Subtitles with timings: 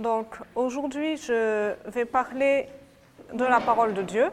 [0.00, 2.68] Donc aujourd'hui, je vais parler
[3.32, 4.28] de la parole de Dieu,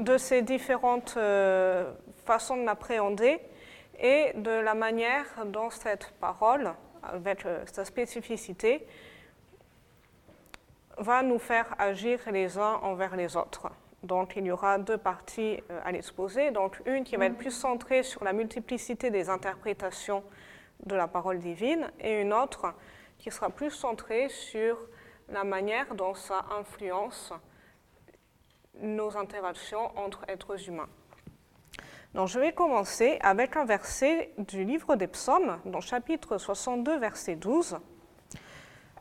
[0.00, 1.92] de ses différentes euh,
[2.26, 3.38] façons de l'appréhender
[4.00, 6.74] et de la manière dont cette parole,
[7.04, 8.84] avec euh, sa spécificité,
[10.98, 13.70] va nous faire agir les uns envers les autres.
[14.02, 16.50] Donc il y aura deux parties euh, à l'exposé.
[16.50, 20.24] Donc une qui va être plus centrée sur la multiplicité des interprétations
[20.84, 22.74] de la parole divine et une autre
[23.24, 24.76] qui sera plus centrée sur
[25.30, 27.32] la manière dont ça influence
[28.82, 30.90] nos interactions entre êtres humains.
[32.12, 37.36] Donc, je vais commencer avec un verset du livre des psaumes, dans chapitre 62, verset
[37.36, 37.78] 12.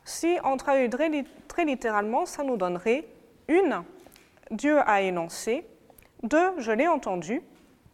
[0.06, 3.06] Si on traduirait très littéralement, ça nous donnerait
[3.50, 3.84] une,
[4.52, 5.68] Dieu a énoncé,
[6.24, 7.42] deux, je l'ai entendu,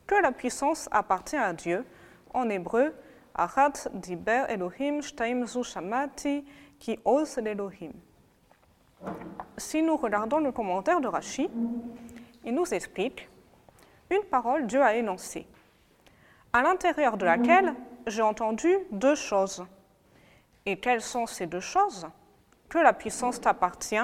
[0.06, 1.84] que la puissance appartient à Dieu,
[2.36, 2.94] en hébreu,
[3.38, 5.46] Elohim shtaim.
[9.58, 11.50] Si nous regardons le commentaire de Rashi,
[12.44, 13.30] il nous explique
[14.10, 15.48] une parole Dieu a énoncée,
[16.52, 17.76] à l'intérieur de laquelle
[18.08, 19.66] j'ai entendu deux choses.
[20.66, 22.08] Et quelles sont ces deux choses?
[22.70, 23.98] Que la puissance t'appartient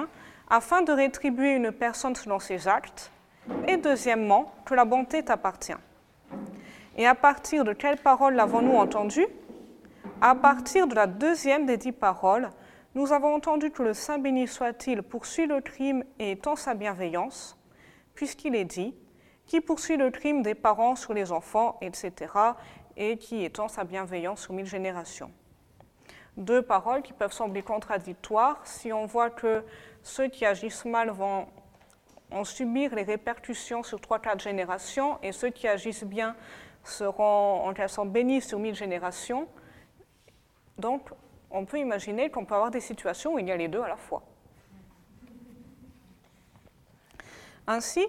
[0.49, 3.11] afin de rétribuer une personne selon ses actes,
[3.67, 5.73] et deuxièmement, que la bonté t'appartient.
[6.97, 9.25] Et à partir de quelle parole l'avons-nous entendu?
[10.21, 12.49] À partir de la deuxième des dix paroles,
[12.93, 17.59] nous avons entendu que le Saint béni soit-il poursuit le crime et étend sa bienveillance,
[18.13, 18.95] puisqu'il est dit
[19.45, 22.31] qui poursuit le crime des parents sur les enfants, etc.,
[22.95, 25.31] et qui étend sa bienveillance sur mille générations?
[26.37, 29.63] Deux paroles qui peuvent sembler contradictoires si on voit que
[30.01, 31.45] ceux qui agissent mal vont
[32.31, 36.35] en subir les répercussions sur trois, quatre générations, et ceux qui agissent bien
[36.85, 39.47] seront sorte bénis sur mille générations.
[40.77, 41.09] Donc,
[41.51, 43.87] on peut imaginer qu'on peut avoir des situations où il y a les deux à
[43.87, 44.23] la fois.
[47.67, 48.05] Ainsi,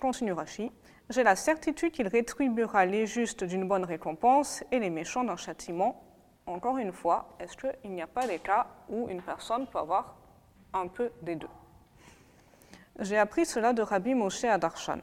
[0.00, 0.72] continue Rachi,
[1.10, 6.02] j'ai la certitude qu'il rétribuera les justes d'une bonne récompense et les méchants d'un châtiment.
[6.46, 10.16] Encore une fois, est-ce qu'il n'y a pas des cas où une personne peut avoir
[10.72, 11.48] un peu des deux?
[12.98, 14.98] J'ai appris cela de Rabbi Moshe Adarshan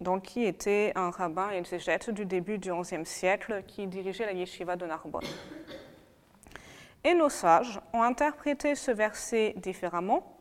[0.00, 4.76] donc, qui était un rabbin exégète du début du XIe siècle qui dirigeait la yeshiva
[4.76, 5.24] de Narbonne.
[7.04, 10.36] Et nos sages ont interprété ce verset différemment,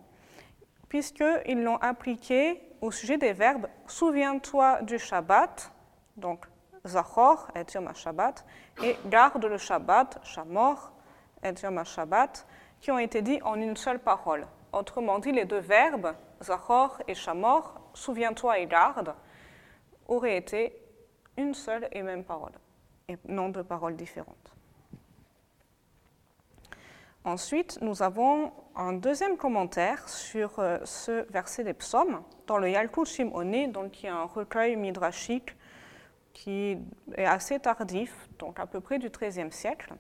[0.89, 5.71] puisqu'ils l'ont appliqué au sujet des verbes Souviens-toi du Shabbat,
[6.17, 6.45] donc
[6.85, 8.45] Zachor et Yom Shabbat,
[8.83, 10.91] et Garde le Shabbat, Shamor
[11.43, 12.45] et Yom Shabbat,
[12.81, 14.45] qui ont été dits en une seule parole.
[14.73, 19.13] Autrement dit, les deux verbes, Zachor et Shamor, Souviens-toi et garde,
[20.07, 20.75] aurait été
[21.37, 22.53] une seule et même parole,
[23.07, 24.55] et non deux paroles différentes.
[27.23, 33.05] Ensuite, nous avons un deuxième commentaire sur euh, ce verset des psaumes dans le Yalkut
[33.05, 35.55] Shimoni, donc qui est un recueil midrashique
[36.33, 36.77] qui
[37.15, 39.93] est assez tardif, donc à peu près du XIIIe siècle.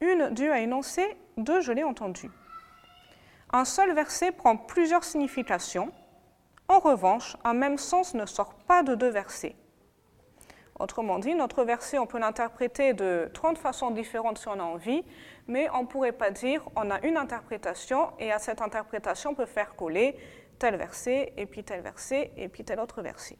[0.00, 2.30] Une, Dieu a énoncé, deux, je l'ai entendu.
[3.52, 5.92] Un seul verset prend plusieurs significations
[6.68, 9.56] en revanche, un même sens ne sort pas de deux versets.
[10.78, 15.04] Autrement dit, notre verset, on peut l'interpréter de 30 façons différentes si on a envie,
[15.46, 19.34] mais on ne pourrait pas dire on a une interprétation et à cette interprétation, on
[19.34, 20.16] peut faire coller
[20.58, 23.36] tel verset, et puis tel verset, et puis tel autre verset.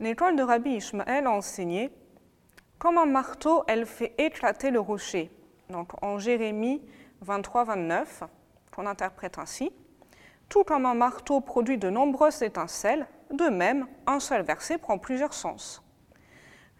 [0.00, 1.90] L'école de Rabbi Ishmael a enseigné
[2.78, 5.30] comme un marteau, elle fait éclater le rocher.
[5.68, 6.80] Donc en Jérémie
[7.26, 8.06] 23-29,
[8.74, 9.72] qu'on interprète ainsi.
[10.48, 15.34] Tout comme un marteau produit de nombreuses étincelles, de même, un seul verset prend plusieurs
[15.34, 15.82] sens.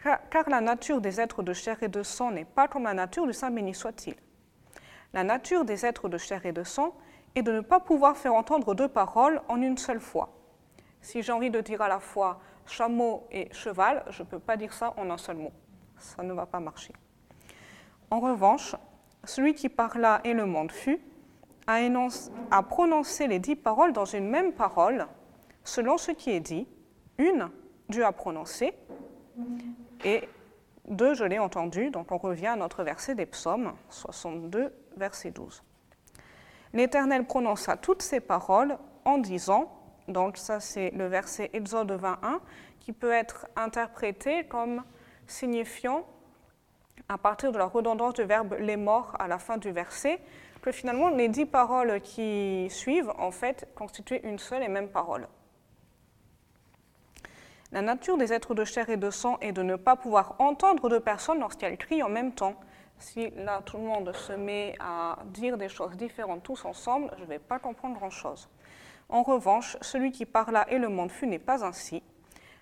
[0.03, 3.27] Car la nature des êtres de chair et de sang n'est pas comme la nature
[3.27, 4.15] du Saint béni soit-il.
[5.13, 6.95] La nature des êtres de chair et de sang
[7.35, 10.31] est de ne pas pouvoir faire entendre deux paroles en une seule fois.
[11.01, 14.57] Si j'ai envie de dire à la fois chameau et cheval, je ne peux pas
[14.57, 15.53] dire ça en un seul mot.
[15.99, 16.93] Ça ne va pas marcher.
[18.11, 18.77] En revanche,
[19.25, 21.01] celui qui parla et le monde fut,
[21.69, 25.07] à, prononcer les dix paroles dans une même parole,
[25.65, 26.67] selon ce qui est dit.
[27.19, 27.51] Une,
[27.89, 28.75] Dieu a prononcé,
[30.05, 30.29] et
[30.89, 31.91] deux, je l'ai entendu.
[31.91, 35.63] Donc on revient à notre verset des psaumes, 62, verset 12.
[36.73, 39.73] L'Éternel prononça toutes ces paroles en disant,
[40.07, 42.41] donc ça c'est le verset Exode 21,
[42.81, 44.83] qui peut être interprété comme
[45.27, 46.07] signifiant,
[47.09, 50.21] à partir de la redondance du verbe les morts à la fin du verset,
[50.63, 55.29] que finalement les dix paroles qui suivent en fait constituent une seule et même parole.
[57.71, 60.89] La nature des êtres de chair et de sang est de ne pas pouvoir entendre
[60.89, 62.55] deux personnes lorsqu'elles crient en même temps,
[63.01, 67.23] Si là, tout le monde se met à dire des choses différentes tous ensemble, je
[67.23, 68.49] ne vais pas comprendre grand-chose.
[69.09, 72.03] En revanche, celui qui parla et le monde fut n'est pas ainsi.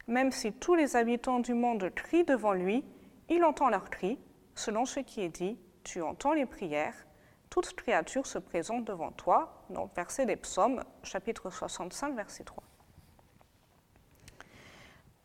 [0.07, 2.85] Même si tous les habitants du monde crient devant lui,
[3.29, 4.19] il entend leurs cris,
[4.55, 6.95] selon ce qui est dit, tu entends les prières,
[7.51, 9.65] toute créature se présente devant toi.
[9.71, 12.63] Donc, verset des psaumes, chapitre 65, verset 3.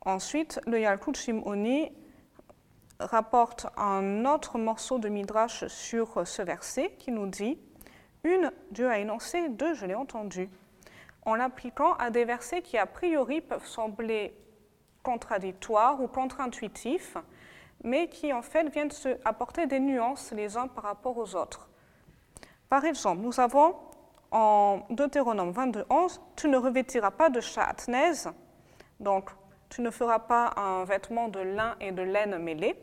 [0.05, 1.91] Ensuite, le Yalkut Shimoni
[2.99, 7.59] rapporte un autre morceau de Midrash sur ce verset qui nous dit
[8.23, 10.49] Une, Dieu a énoncé, deux, je l'ai entendu.
[11.23, 14.35] En l'appliquant à des versets qui, a priori, peuvent sembler
[15.03, 17.17] contradictoires ou contre-intuitifs,
[17.83, 21.70] mais qui, en fait, viennent se apporter des nuances les uns par rapport aux autres.
[22.71, 23.75] Par exemple, nous avons
[24.31, 28.29] en Deutéronome 22, 11 Tu ne revêtiras pas de chatnez,
[29.01, 29.29] donc
[29.67, 32.81] tu ne feras pas un vêtement de lin et de laine mêlés.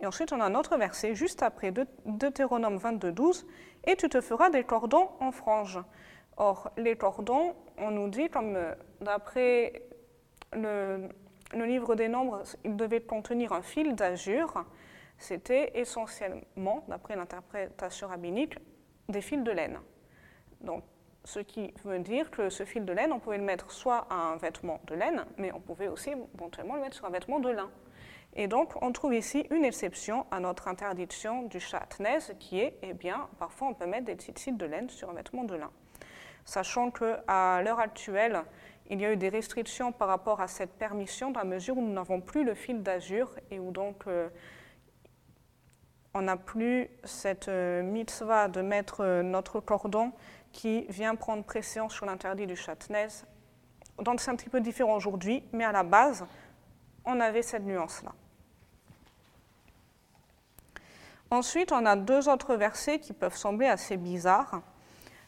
[0.00, 1.72] Et ensuite, on a un autre verset juste après
[2.06, 3.46] Deutéronome 22, 12
[3.84, 5.78] Et tu te feras des cordons en franges.
[6.36, 9.80] Or, les cordons, on nous dit, comme euh, d'après
[10.52, 11.08] le,
[11.54, 14.64] le, livre des Nombres, il devait contenir un fil d'azur.
[15.18, 18.56] C'était essentiellement, d'après l'interprétation rabbinique,
[19.08, 19.78] des fils de laine.
[20.60, 20.84] Donc,
[21.24, 24.14] ce qui veut dire que ce fil de laine, on pouvait le mettre soit à
[24.14, 27.50] un vêtement de laine, mais on pouvait aussi éventuellement le mettre sur un vêtement de
[27.50, 27.70] lin.
[28.34, 32.92] Et donc, on trouve ici une exception à notre interdiction du chatnez, qui est, eh
[32.92, 35.70] bien, parfois on peut mettre des petites de laine sur un vêtement de lin.
[36.44, 38.42] Sachant qu'à l'heure actuelle,
[38.88, 41.82] il y a eu des restrictions par rapport à cette permission, dans la mesure où
[41.82, 44.28] nous n'avons plus le fil d'azur et où donc euh,
[46.16, 50.12] on n'a plus cette euh, mitzvah de mettre euh, notre cordon
[50.50, 53.08] qui vient prendre préséance sur l'interdit du chatnez.
[53.98, 56.24] Donc c'est un petit peu différent aujourd'hui, mais à la base,
[57.04, 58.12] on avait cette nuance-là.
[61.30, 64.62] Ensuite, on a deux autres versets qui peuvent sembler assez bizarres.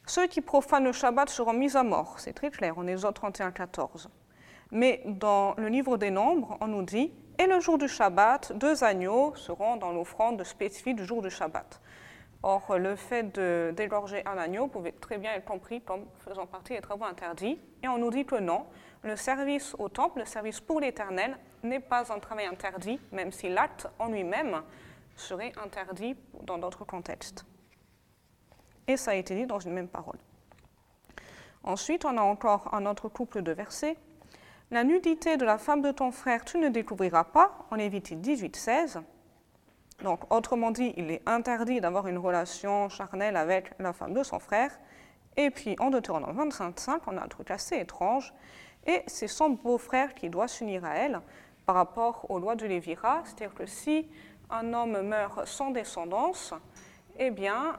[0.07, 3.13] Ceux qui profanent le Shabbat seront mis à mort, c'est très clair, on est au
[3.13, 4.09] 31, 14.
[4.71, 8.85] Mais dans le livre des Nombres, on nous dit Et le jour du Shabbat, deux
[8.85, 11.81] agneaux seront dans l'offrande spécifique du jour du Shabbat.
[12.43, 13.37] Or, le fait
[13.75, 17.59] dégorger un agneau pouvait très bien être compris comme faisant partie des travaux interdits.
[17.83, 18.67] Et on nous dit que non,
[19.03, 23.49] le service au temple, le service pour l'éternel, n'est pas un travail interdit, même si
[23.49, 24.63] l'acte en lui-même
[25.17, 27.45] serait interdit dans d'autres contextes.
[28.87, 30.19] Et ça a été dit dans une même parole.
[31.65, 33.97] Ensuite, on a encore un autre couple de versets.
[34.71, 38.55] La nudité de la femme de ton frère, tu ne découvriras pas, en Lévitique 18,
[38.55, 39.01] 16.
[40.05, 44.39] Donc, autrement dit, il est interdit d'avoir une relation charnelle avec la femme de son
[44.39, 44.79] frère.
[45.39, 48.35] Et puis, en Deutéronome 25, 5, on a un truc assez étrange.
[48.87, 51.23] Et c'est son beau-frère qui doit s'unir à elle
[51.65, 53.23] par rapport aux lois de Lévira.
[53.25, 54.07] C'est-à-dire que si
[54.51, 56.53] un homme meurt sans descendance,
[57.19, 57.75] eh bien,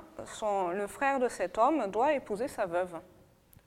[0.74, 3.00] le frère de cet homme doit épouser sa veuve.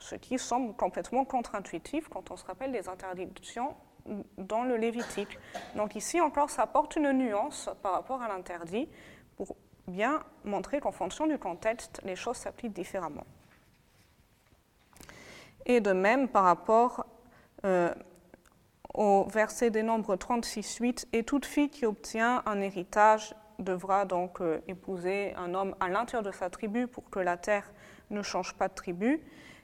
[0.02, 3.76] Ce qui semble complètement contre-intuitif quand on se rappelle des interdictions
[4.37, 5.38] dans le Lévitique.
[5.76, 8.88] Donc ici encore, ça apporte une nuance par rapport à l'interdit
[9.37, 9.54] pour
[9.87, 13.25] bien montrer qu'en fonction du contexte, les choses s'appliquent différemment.
[15.66, 17.06] Et de même par rapport
[17.64, 17.94] euh,
[18.94, 24.60] au verset des nombres 36-8, et toute fille qui obtient un héritage devra donc euh,
[24.66, 27.70] épouser un homme à l'intérieur de sa tribu pour que la terre
[28.10, 29.20] ne change pas de tribu.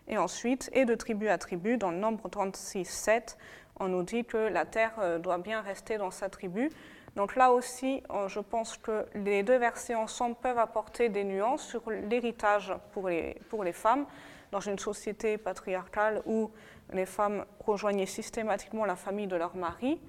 [0.09, 3.37] Et ensuite, et de tribu à tribu, dans le nombre 36-7,
[3.81, 6.71] on nous dit que la terre euh, doit bien rester dans sa tribu.
[7.17, 11.91] Donc là aussi, je pense que les deux versets ensemble peuvent apporter des nuances sur
[11.91, 14.07] l'héritage pour les, pour les femmes
[14.53, 16.51] dans une société patriarcale où
[16.93, 20.01] les femmes rejoignaient systématiquement la famille de leur mari,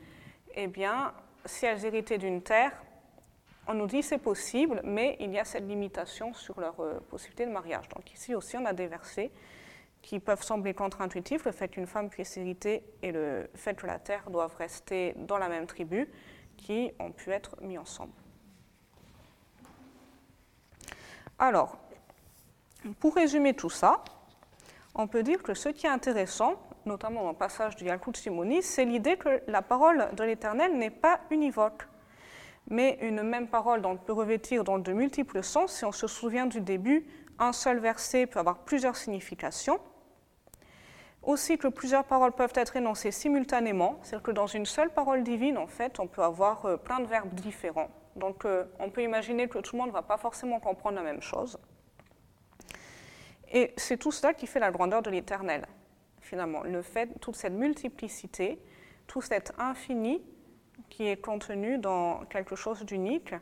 [0.55, 1.13] eh bien,
[1.45, 2.71] si elles héritaient d'une terre,
[3.67, 7.45] on nous dit c'est possible, mais il y a cette limitation sur leur euh, possibilité
[7.45, 7.87] de mariage.
[7.89, 9.31] Donc ici aussi, on a des versets
[10.01, 13.99] qui peuvent sembler contre-intuitifs, le fait qu'une femme puisse hériter et le fait que la
[13.99, 16.09] terre doive rester dans la même tribu,
[16.57, 18.13] qui ont pu être mis ensemble.
[21.37, 21.77] Alors,
[22.99, 24.03] pour résumer tout ça,
[24.95, 28.61] on peut dire que ce qui est intéressant, notamment dans le passage du Yalkut Simoni,
[28.61, 31.87] c'est l'idée que la parole de l'Éternel n'est pas univoque.
[32.67, 35.77] Mais une même parole peut revêtir dans de multiples sens.
[35.77, 37.07] Si on se souvient du début,
[37.39, 39.79] un seul verset peut avoir plusieurs significations.
[41.23, 45.57] Aussi que plusieurs paroles peuvent être énoncées simultanément, c'est-à-dire que dans une seule parole divine,
[45.57, 47.89] en fait, on peut avoir euh, plein de verbes différents.
[48.15, 51.03] Donc euh, on peut imaginer que tout le monde ne va pas forcément comprendre la
[51.03, 51.57] même chose.
[53.51, 55.65] Et c'est tout cela qui fait la grandeur de l'éternel,
[56.21, 56.63] finalement.
[56.63, 58.61] Le fait, toute cette multiplicité,
[59.07, 60.21] tout cet infini
[60.89, 63.33] qui est contenu dans quelque chose d'unique,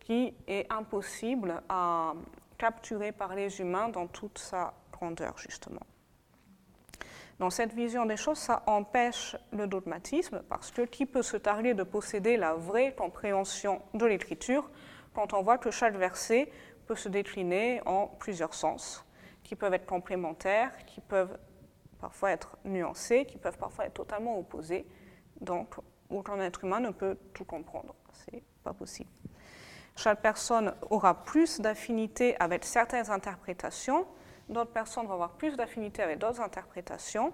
[0.00, 2.14] qui est impossible à
[2.58, 5.80] capturer par les humains dans toute sa grandeur, justement.
[7.38, 11.74] Dans cette vision des choses, ça empêche le dogmatisme, parce que qui peut se targuer
[11.74, 14.70] de posséder la vraie compréhension de l'écriture
[15.14, 16.50] quand on voit que chaque verset
[16.86, 19.04] peut se décliner en plusieurs sens,
[19.42, 21.38] qui peuvent être complémentaires, qui peuvent
[22.00, 24.86] parfois être nuancés, qui peuvent parfois être totalement opposés,
[25.40, 25.74] donc
[26.08, 27.94] aucun être humain ne peut tout comprendre.
[28.12, 29.10] C'est pas possible.
[29.94, 34.06] Chaque personne aura plus d'affinité avec certaines interprétations,
[34.48, 37.32] d'autres personnes vont avoir plus d'affinité avec d'autres interprétations,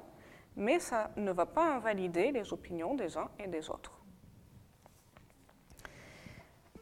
[0.56, 4.02] mais ça ne va pas invalider les opinions des uns et des autres.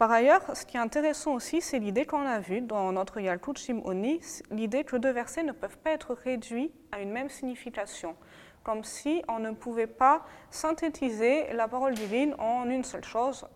[0.00, 3.58] Par ailleurs, ce qui est intéressant aussi, c'est l'idée qu'on a vue dans notre Yalkut
[3.58, 8.16] Shimoni, l'idée que deux versets ne peuvent pas être réduits à une même signification,
[8.62, 13.46] comme si on ne pouvait pas synthétiser la parole divine en une seule chose,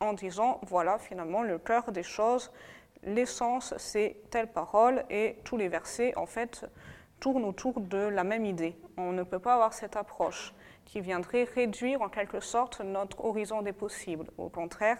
[0.00, 2.50] en disant, voilà, finalement, le cœur des choses,
[3.04, 6.66] l'essence, c'est telle parole, et tous les versets, en fait,
[7.20, 8.76] tournent autour de la même idée.
[8.96, 13.62] On ne peut pas avoir cette approche qui viendrait réduire en quelque sorte notre horizon
[13.62, 14.26] des possibles.
[14.36, 14.98] Au contraire,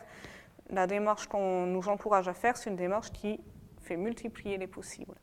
[0.71, 3.41] la démarche qu'on nous encourage à faire, c'est une démarche qui
[3.83, 5.15] fait multiplier les possibles.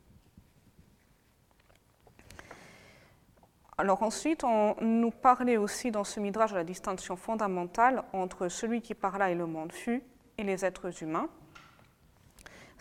[3.77, 8.81] Alors ensuite, on nous parlait aussi dans ce midrash de la distinction fondamentale entre celui
[8.81, 10.03] qui parla et le monde fut
[10.37, 11.29] et les êtres humains.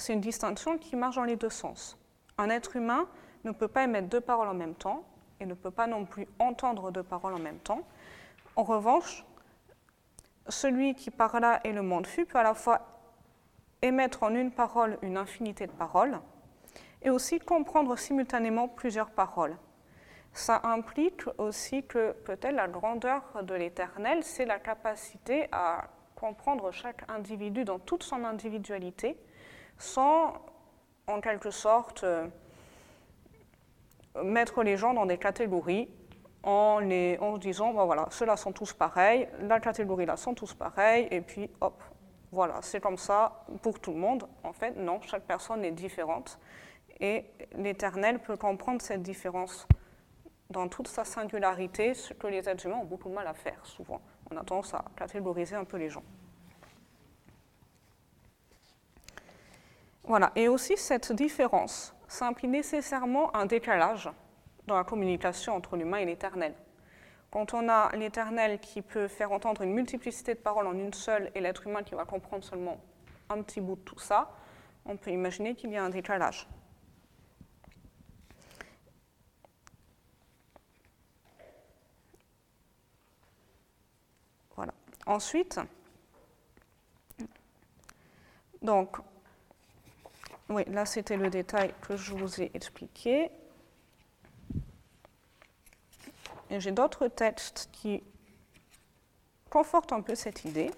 [0.01, 1.99] C'est une distinction qui marche dans les deux sens.
[2.39, 3.07] Un être humain
[3.45, 5.05] ne peut pas émettre deux paroles en même temps
[5.41, 7.83] et ne peut pas non plus entendre deux paroles en même temps.
[8.57, 9.25] En revanche,
[10.49, 12.81] celui qui parla et le monde fut peut à la fois
[13.83, 16.19] émettre en une parole une infinité de paroles
[17.03, 19.57] et aussi comprendre simultanément plusieurs paroles
[20.33, 27.03] ça implique aussi que peut-être la grandeur de l'éternel, c'est la capacité à comprendre chaque
[27.11, 29.17] individu dans toute son individualité,
[29.81, 30.35] sans
[31.07, 32.27] en quelque sorte euh,
[34.23, 35.89] mettre les gens dans des catégories
[36.43, 41.21] en, se disant, ben voilà, ceux-là sont tous pareils, la catégorie-là sont tous pareils, et
[41.21, 41.83] puis hop,
[42.33, 44.27] voilà, c'est comme ça pour tout le monde.
[44.43, 46.39] En fait, non, chaque personne est différente,
[47.01, 47.25] et
[47.57, 49.67] l'Éternel peut comprendre cette différence
[50.49, 53.65] dans toute sa singularité, ce que les êtres humains ont beaucoup de mal à faire
[53.65, 54.01] souvent.
[54.31, 56.03] On a tendance à catégoriser un peu les gens.
[60.05, 64.11] Voilà, et aussi cette différence, ça implique nécessairement un décalage
[64.67, 66.55] dans la communication entre l'humain et l'éternel.
[67.31, 71.31] Quand on a l'éternel qui peut faire entendre une multiplicité de paroles en une seule
[71.35, 72.81] et l'être humain qui va comprendre seulement
[73.29, 74.33] un petit bout de tout ça,
[74.85, 76.49] on peut imaginer qu'il y a un décalage.
[85.07, 85.59] Ensuite,
[88.63, 88.99] donc,
[90.51, 93.31] oui, là c'était le détail que je vous ai expliqué.
[96.51, 98.03] Et j'ai d'autres textes qui
[99.49, 100.71] confortent un peu cette idée.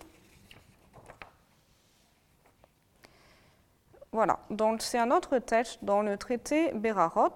[4.12, 7.30] Voilà, donc c'est un autre texte dans le traité Berarot,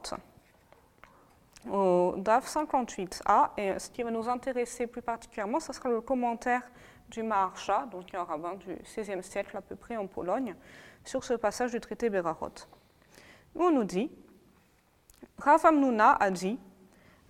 [1.71, 3.53] au DAF 58a.
[3.57, 6.63] Et ce qui va nous intéresser plus particulièrement, ce sera le commentaire
[7.09, 10.55] du Maharsha, donc un rabbin du XVIe siècle à peu près en Pologne,
[11.07, 12.51] sur ce passage du traité Berarot.
[13.55, 14.11] on nous dit
[15.39, 16.59] Ravamnuna a dit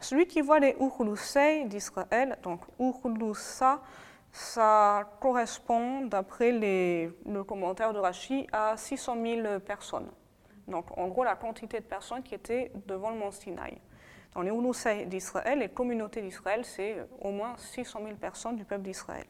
[0.00, 3.80] celui qui voit les Urlusei d'Israël, donc Urlusa,
[4.30, 10.10] ça correspond, d'après le commentaire de Rashi, à 600 000 personnes.
[10.68, 13.78] Donc, en gros, la quantité de personnes qui étaient devant le mont Sinaï.
[14.34, 18.82] Dans les Urlusei d'Israël, les communautés d'Israël, c'est au moins 600 000 personnes du peuple
[18.82, 19.24] d'Israël.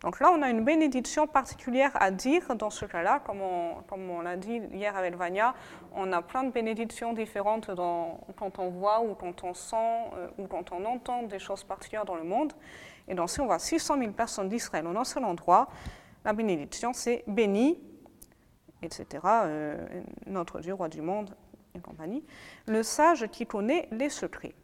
[0.00, 3.20] Donc là, on a une bénédiction particulière à dire dans ce cas-là.
[3.20, 5.54] Comme on, l'a dit hier avec Vania,
[5.92, 10.46] on a plein de bénédictions différentes quand on voit ou quand on sent euh, ou
[10.46, 12.52] quand on entend des choses particulières dans le monde.
[13.08, 15.68] Et donc si on voit 600 000 personnes d'Israël en un seul endroit,
[16.24, 17.80] la bénédiction c'est béni,
[18.82, 21.34] etc., euh, notre Dieu, roi du monde
[21.74, 22.24] et compagnie,
[22.66, 24.54] le sage qui connaît les secrets.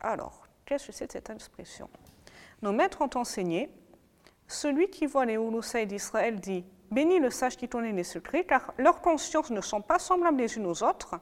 [0.00, 1.88] Alors, qu'est-ce que c'est cette expression?
[2.62, 3.68] Nos maîtres ont enseigné
[4.48, 8.72] celui qui voit les Ouloussaï d'Israël dit Béni le sage qui connaît les secrets, car
[8.78, 11.20] leurs consciences ne sont pas semblables les unes aux autres,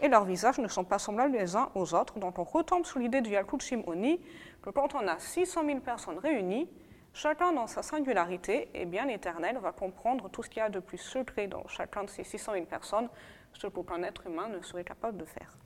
[0.00, 2.18] et leurs visages ne sont pas semblables les uns aux autres.
[2.18, 4.20] Donc on retombe sous l'idée du Yalkut Shimoni,
[4.62, 6.68] que quand on a 600 000 personnes réunies,
[7.14, 10.80] chacun dans sa singularité, eh bien l'Éternel va comprendre tout ce qu'il y a de
[10.80, 13.08] plus secret dans chacun de ces 600 000 personnes,
[13.54, 15.56] ce qu'aucun être humain ne serait capable de faire.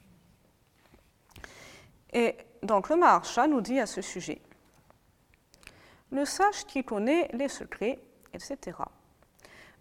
[2.13, 4.41] Et donc le Maharsha nous dit à ce sujet
[6.11, 7.99] le sage qui connaît les secrets,
[8.35, 8.79] etc.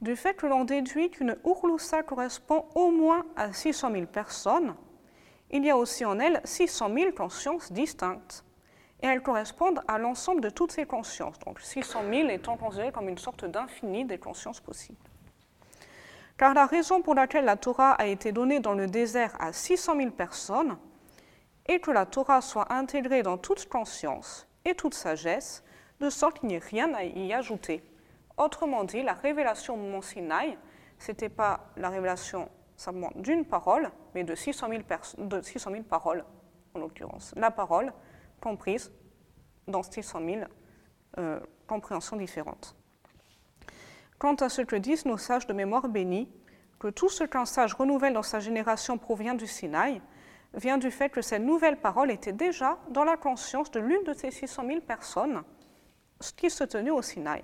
[0.01, 4.75] du fait que l'on déduit qu'une Urlusa correspond au moins à 600 000 personnes,
[5.51, 8.45] il y a aussi en elle 600 000 consciences distinctes.
[9.01, 13.07] Et elles correspondent à l'ensemble de toutes ces consciences, donc 600 000 étant considérées comme
[13.07, 14.99] une sorte d'infini des consciences possibles.
[16.37, 19.95] Car la raison pour laquelle la Torah a été donnée dans le désert à 600
[19.97, 20.77] 000 personnes
[21.65, 25.63] est que la Torah soit intégrée dans toute conscience et toute sagesse,
[25.99, 27.83] de sorte qu'il n'y ait rien à y ajouter.
[28.37, 30.57] Autrement dit, la révélation de Mont Sinaï,
[30.97, 34.81] ce n'était pas la révélation simplement d'une parole, mais de 600 000,
[35.17, 36.23] de 600 000 paroles,
[36.73, 37.33] en l'occurrence.
[37.35, 37.91] La parole
[38.39, 38.91] comprise
[39.67, 40.41] dans 600 000
[41.17, 42.75] euh, compréhensions différentes.
[44.17, 46.29] Quant à ce que disent nos sages de mémoire bénie,
[46.79, 50.01] que tout ce qu'un sage renouvelle dans sa génération provient du Sinaï,
[50.53, 54.13] vient du fait que cette nouvelle parole était déjà dans la conscience de l'une de
[54.13, 55.43] ces 600 000 personnes
[56.35, 57.43] qui se tenaient au Sinaï.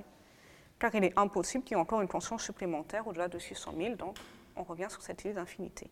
[0.79, 3.96] Car il est impossible qu'il y ait encore une conscience supplémentaire au-delà de 600 000,
[3.96, 4.17] donc
[4.55, 5.89] on revient sur cette idée d'infinité.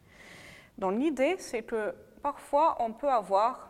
[0.78, 3.70] Donc l'idée, c'est que parfois on peut avoir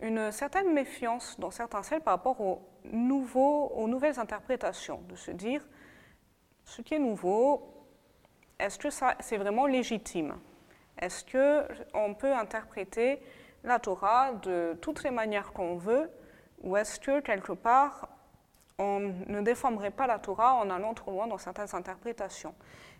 [0.00, 5.30] une certaine méfiance dans certains celles par rapport aux, nouveaux, aux nouvelles interprétations, de se
[5.30, 5.66] dire
[6.64, 7.74] ce qui est nouveau,
[8.58, 8.88] est-ce que
[9.20, 10.36] c'est vraiment légitime?
[10.98, 13.20] Est-ce qu'on peut interpréter
[13.64, 16.10] la Torah de toutes les manières qu'on veut
[16.62, 18.08] ou est-ce que quelque part
[18.78, 22.54] on ne déformerait pas la Torah en allant trop loin dans certaines interprétations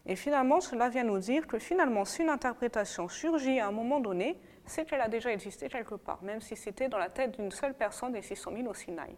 [0.07, 4.01] Et finalement, cela vient nous dire que finalement, si une interprétation surgit à un moment
[4.01, 7.53] donné, c'est qu'elle a déjà existé quelque part, même si c'était dans la tête d'une
[7.53, 9.17] seule personne des 600 000 au Sinaï.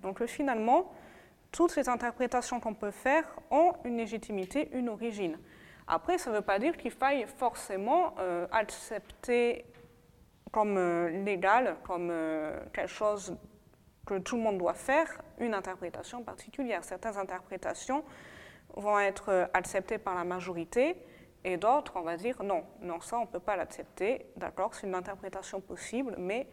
[0.00, 0.92] Donc finalement,
[1.50, 5.38] toutes ces interprétations qu'on peut faire ont une légitimité, une origine.
[5.86, 9.64] Après, ça ne veut pas dire qu'il faille forcément euh, accepter
[10.52, 13.36] comme euh, légal, comme euh, quelque chose
[14.06, 16.84] que tout le monde doit faire, une interprétation particulière.
[16.84, 18.04] Certaines interprétations
[18.74, 20.96] vont être acceptées par la majorité
[21.44, 24.86] et d'autres, on va dire non, non, ça on ne peut pas l'accepter, d'accord, c'est
[24.86, 26.48] une interprétation possible, mais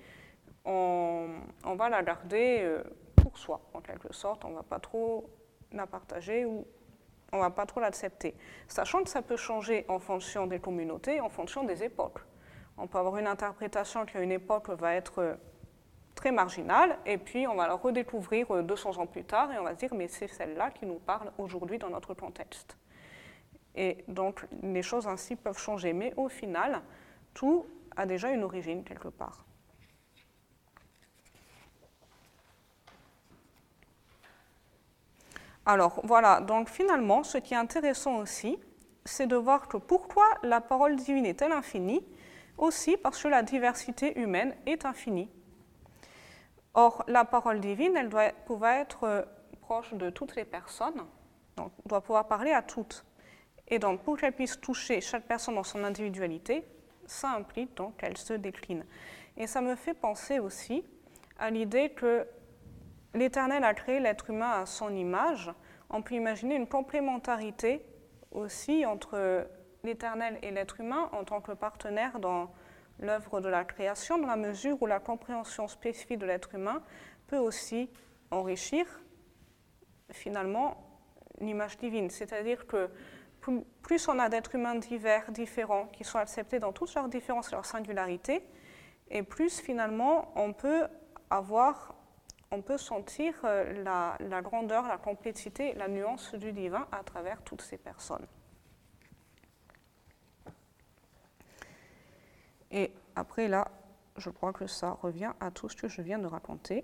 [0.65, 1.27] on,
[1.75, 2.77] va la garder
[3.15, 5.29] pour soi, en quelque sorte, on ne va pas trop
[5.71, 6.65] la partager ou
[7.31, 8.35] on ne va pas trop l'accepter.
[8.67, 12.19] Sachant que ça peut changer en fonction des communautés, en fonction des époques.
[12.77, 15.37] On peut avoir une interprétation qui à une époque va être
[16.15, 19.71] très marginale, et puis on va la redécouvrir 200 ans plus tard, et on va
[19.71, 22.77] se dire, mais c'est celle-là qui nous parle aujourd'hui dans notre contexte.
[23.75, 26.81] Et donc les choses ainsi peuvent changer, mais au final,
[27.33, 29.45] tout a déjà une origine quelque part.
[35.65, 38.59] Alors voilà, donc finalement, ce qui est intéressant aussi,
[39.05, 42.05] c'est de voir que pourquoi la parole divine est-elle infinie?
[42.57, 45.31] Aussi parce que la diversité humaine est infinie.
[46.73, 49.21] Or, la parole divine, elle doit pouvoir être euh,
[49.61, 51.05] proche de toutes les personnes,
[51.55, 53.05] donc doit pouvoir parler à toutes.
[53.67, 56.65] Et donc, pour qu'elle puisse toucher chaque personne dans son individualité,
[57.05, 58.85] ça implique donc qu'elle se décline.
[59.37, 60.83] Et ça me fait penser aussi
[61.37, 62.25] à l'idée que
[63.13, 65.51] l'Éternel a créé l'être humain à son image,
[65.89, 67.85] on peut imaginer une complémentarité
[68.31, 69.47] aussi entre
[69.83, 72.51] l'Éternel et l'être humain en tant que partenaire dans
[72.99, 76.81] l'œuvre de la création, dans la mesure où la compréhension spécifique de l'être humain
[77.27, 77.89] peut aussi
[78.31, 78.85] enrichir
[80.09, 80.77] finalement
[81.39, 82.09] l'image divine.
[82.09, 82.89] C'est-à-dire que
[83.81, 87.51] plus on a d'êtres humains divers, différents, qui sont acceptés dans toutes leurs différences et
[87.51, 88.43] leurs singularités,
[89.09, 90.87] et plus finalement on peut
[91.29, 91.95] avoir
[92.53, 97.63] on peut sentir euh, la, grandeur, la complexité, la nuance du divin à travers toutes
[97.63, 98.27] ces personnes.
[102.73, 103.67] Et après là,
[104.17, 106.83] je crois que ça revient à tout ce que je viens de raconter.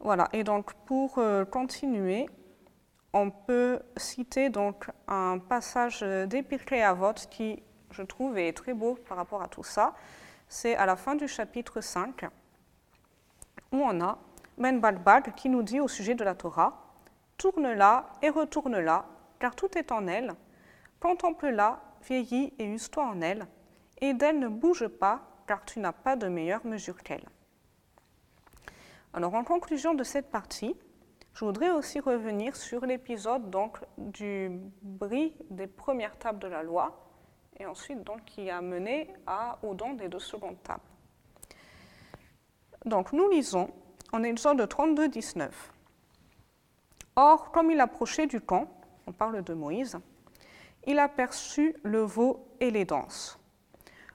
[0.00, 2.28] Voilà, et donc pour euh, continuer,
[3.12, 9.16] on peut citer donc un passage d'Épirkei Avot qui, je trouve, est très beau par
[9.16, 9.94] rapport à tout ça.
[10.48, 12.24] C'est à la fin du chapitre 5
[13.72, 14.18] où on a
[14.58, 14.80] Ben
[15.36, 16.86] qui nous dit au sujet de la Torah
[17.36, 19.06] Tourne-la et retourne-la,
[19.38, 20.34] car tout est en elle.
[21.00, 23.46] Contemple-la, vieillis et use-toi en elle,
[24.00, 27.28] et d'elle ne bouge pas, car tu n'as pas de meilleure mesure qu'elle.
[29.12, 30.76] Alors, en conclusion de cette partie,
[31.34, 34.50] je voudrais aussi revenir sur l'épisode donc du
[34.82, 37.06] bris des premières tables de la loi,
[37.58, 40.82] et ensuite donc qui a mené à, au don des deux secondes tables.
[42.84, 43.70] Donc nous lisons
[44.12, 45.72] en Exode 32, 19.
[47.16, 48.68] Or, comme il approchait du camp,
[49.06, 49.98] on parle de Moïse,
[50.86, 53.39] il aperçut le veau et les danses.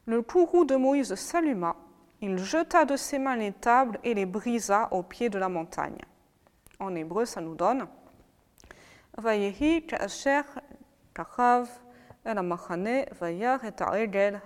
[0.06, 1.76] Le courroux de Moïse s'alluma,
[2.22, 6.02] il jeta de ses mains les tables et les brisa au pied de la montagne.
[6.80, 7.88] En hébreu, ça nous donne
[11.14, 11.70] kachav
[12.26, 14.42] vayar et aegel.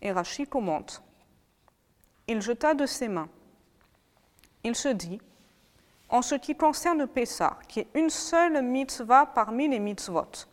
[0.00, 1.02] Et Rashi commente
[2.26, 3.28] Il jeta de ses mains.
[4.64, 5.20] Il se dit
[6.12, 10.46] en ce qui concerne Pessah, qui est une seule mitzvah parmi les mitzvot,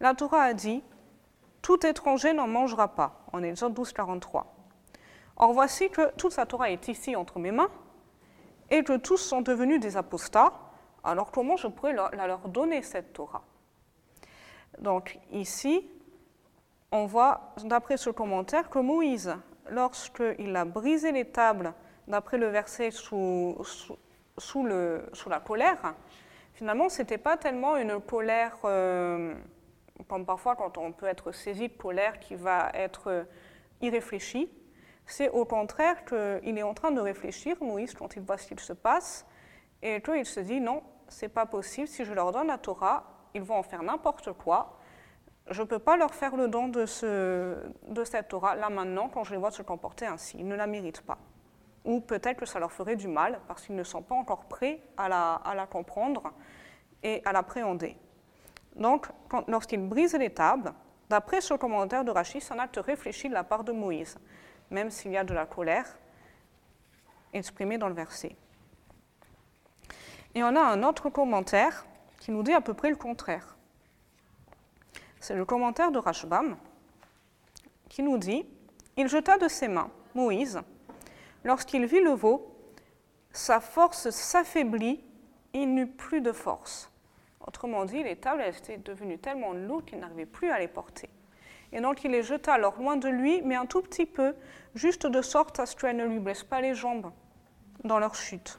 [0.00, 0.82] la Torah a dit
[1.62, 4.52] Tout étranger n'en mangera pas, en Exode 12, 43.
[5.36, 7.70] Or voici que toute la Torah est ici entre mes mains
[8.68, 10.52] et que tous sont devenus des apostats,
[11.04, 13.44] alors comment je pourrais leur, leur donner cette Torah?
[14.80, 15.88] Donc ici,
[16.90, 19.36] on voit, d'après ce commentaire, que Moïse,
[19.70, 21.74] lorsqu'il a brisé les tables,
[22.08, 23.96] d'après le verset sous, sous,
[24.38, 25.94] sous, la colère,
[26.54, 29.34] finalement, ce n'était pas tellement une colère, euh,
[30.08, 33.26] comme parfois quand on peut être saisi de colère qui va être
[33.80, 34.50] irréfléchie,
[35.06, 38.60] c'est au contraire qu'il est en train de réfléchir, Moïse, quand il voit ce qu'il
[38.60, 39.26] se passe,
[39.82, 43.42] et qu'il se dit non, c'est pas possible, si je leur donne la Torah, ils
[43.42, 44.78] vont en faire n'importe quoi.
[45.48, 47.56] Je ne peux pas leur faire le don de, ce,
[47.88, 50.38] de cette Torah là maintenant quand je les vois se comporter ainsi.
[50.38, 51.18] Ils ne la méritent pas.
[51.86, 54.82] Ou peut-être que ça leur ferait du mal parce qu'ils ne sont pas encore prêts
[54.96, 56.32] à la, comprendre
[57.02, 57.96] et à l'appréhender.
[58.74, 59.06] Donc,
[59.48, 60.74] lorsqu'ils brisent les tables,
[61.08, 64.18] d'après ce commentaire de Rachid, c'est un acte réfléchi de la part de Moïse
[64.70, 65.86] même s'il y a de la colère
[67.32, 68.36] exprimée dans le verset.
[70.34, 71.86] Et on a un autre commentaire
[72.20, 73.56] qui nous dit à peu près le contraire.
[75.20, 76.56] C'est le commentaire de Rashbam
[77.88, 78.46] qui nous dit
[78.96, 80.60] Il jeta de ses mains, Moïse,
[81.46, 82.54] lorsqu'il vit le veau,
[83.32, 85.02] sa force s'affaiblit,
[85.52, 86.90] il n'eut plus de force.
[87.46, 91.08] Autrement dit, les tables étaient devenues tellement lourdes qu'il n'arrivait plus à les porter.
[91.72, 94.34] Et donc il les jeta alors loin de lui, mais un tout petit peu,
[94.74, 97.12] juste de sorte à ce qu'elles ne lui blessent pas les jambes
[97.84, 98.58] dans leur chute.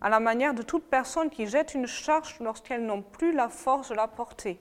[0.00, 3.88] À la manière de toute personne qui jette une charge lorsqu'elles n'ont plus la force
[3.88, 4.60] de la porter.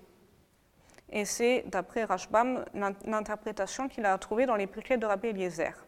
[1.09, 2.65] Et c'est, d'après Rashbam,
[3.05, 5.86] l'interprétation qu'il a trouvée dans les prières de Rabbi Eliezer.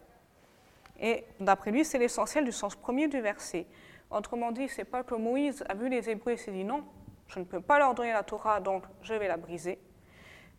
[1.00, 3.66] Et d'après lui, c'est l'essentiel du sens premier du verset.
[4.12, 6.84] Autrement dit, c'est pas que Moïse a vu les Hébreux et s'est dit non,
[7.28, 9.80] je ne peux pas leur donner la Torah, donc je vais la briser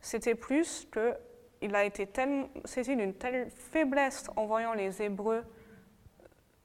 [0.01, 2.09] c'était plus qu'il a été
[2.65, 5.45] saisi d'une telle faiblesse en voyant les Hébreux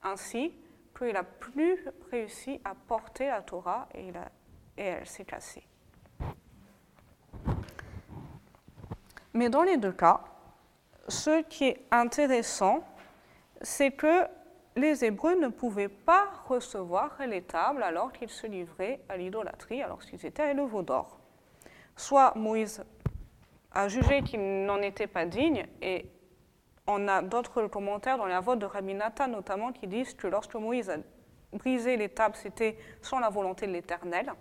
[0.01, 0.53] ainsi
[0.97, 1.77] qu'il n'a plus
[2.11, 4.11] réussi à porter la Torah et
[4.77, 5.63] elle s'est cassée.
[9.33, 10.21] Mais dans les deux cas,
[11.09, 12.87] ce qui est intéressant,
[13.61, 14.27] c'est que
[14.75, 19.99] les Hébreux ne pouvaient pas recevoir les tables alors qu'ils se livraient à l'idolâtrie, alors
[19.99, 21.19] qu'ils étaient à d'or.
[21.95, 22.83] Soit Moïse
[23.71, 26.09] a jugé qu'il n'en était pas digne et
[26.87, 30.89] on a d'autres commentaires dans la voix de Rabbi notamment qui disent que lorsque Moïse
[30.89, 30.97] a
[31.53, 34.31] brisé les tables, c'était sans la volonté de l'Éternel,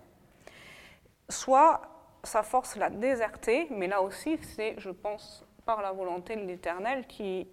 [1.29, 1.81] soit
[2.23, 7.07] sa force l'a déserté, mais là aussi c'est, je pense, par la volonté de l'Éternel
[7.07, 7.47] qui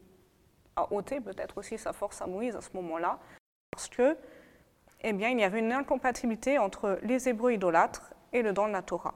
[0.77, 3.19] a ôté peut-être aussi sa force à Moïse à ce moment-là,
[3.71, 4.17] parce que,
[5.03, 8.73] eh bien, il y avait une incompatibilité entre les Hébreux idolâtres et le don de
[8.73, 9.15] la Torah.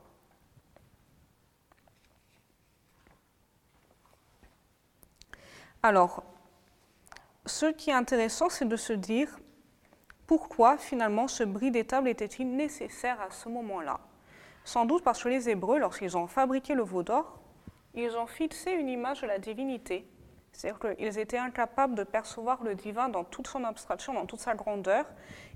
[5.82, 6.24] Alors,
[7.46, 9.38] ce qui est intéressant, c'est de se dire
[10.26, 14.00] pourquoi finalement ce bris des tables était-il nécessaire à ce moment-là
[14.64, 17.38] Sans doute parce que les Hébreux, lorsqu'ils ont fabriqué le veau d'or,
[17.94, 20.04] ils ont fixé une image de la divinité.
[20.56, 24.54] C'est-à-dire qu'ils étaient incapables de percevoir le divin dans toute son abstraction, dans toute sa
[24.54, 25.04] grandeur.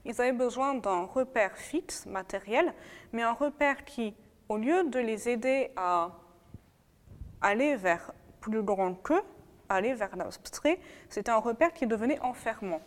[0.05, 2.75] Ils avaient besoin d'un repère fixe, matériel,
[3.13, 4.15] mais un repère qui,
[4.51, 6.11] au lieu de les aider à
[7.41, 9.23] aller vers plus grand qu'eux,
[9.71, 12.83] aller vers l'abstrait, c'était un repère qui devenait enfermant,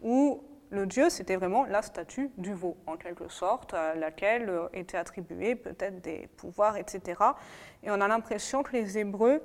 [0.00, 4.68] où le dieu, c'était vraiment la statue du veau, en quelque sorte, à laquelle euh,
[4.72, 7.20] étaient attribués peut-être des pouvoirs, etc.
[7.82, 9.42] Et on a l'impression que les Hébreux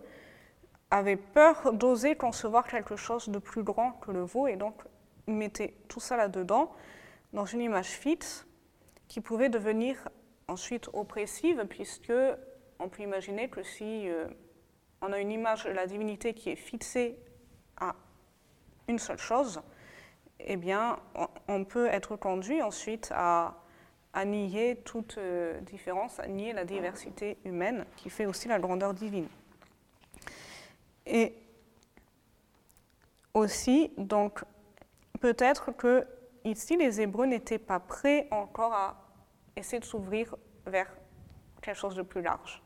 [0.96, 4.76] avaient peur d'oser concevoir quelque chose de plus grand que le veau, et donc
[5.28, 6.72] ils mettaient tout ça là-dedans,
[7.34, 8.48] dans une image fixe,
[9.10, 10.08] qui pouvait devenir
[10.48, 12.14] ensuite oppressive, puisque
[12.80, 14.26] on peut imaginer que si euh,
[15.02, 17.20] on a une image de la divinité qui est fixée
[17.76, 17.94] à
[18.88, 19.62] une seule chose,
[20.40, 20.98] eh bien,
[21.50, 23.56] on peut être conduit ensuite à,
[24.26, 29.28] nier toute euh, différence, à nier la diversité humaine qui fait aussi la grandeur divine.
[31.06, 31.38] Et
[33.34, 34.44] aussi, donc,
[35.20, 36.08] peut-être que
[36.44, 38.96] ici, les Hébreux n'étaient pas prêts encore à
[39.56, 40.88] essayer de s'ouvrir vers
[41.62, 42.62] quelque chose de plus large.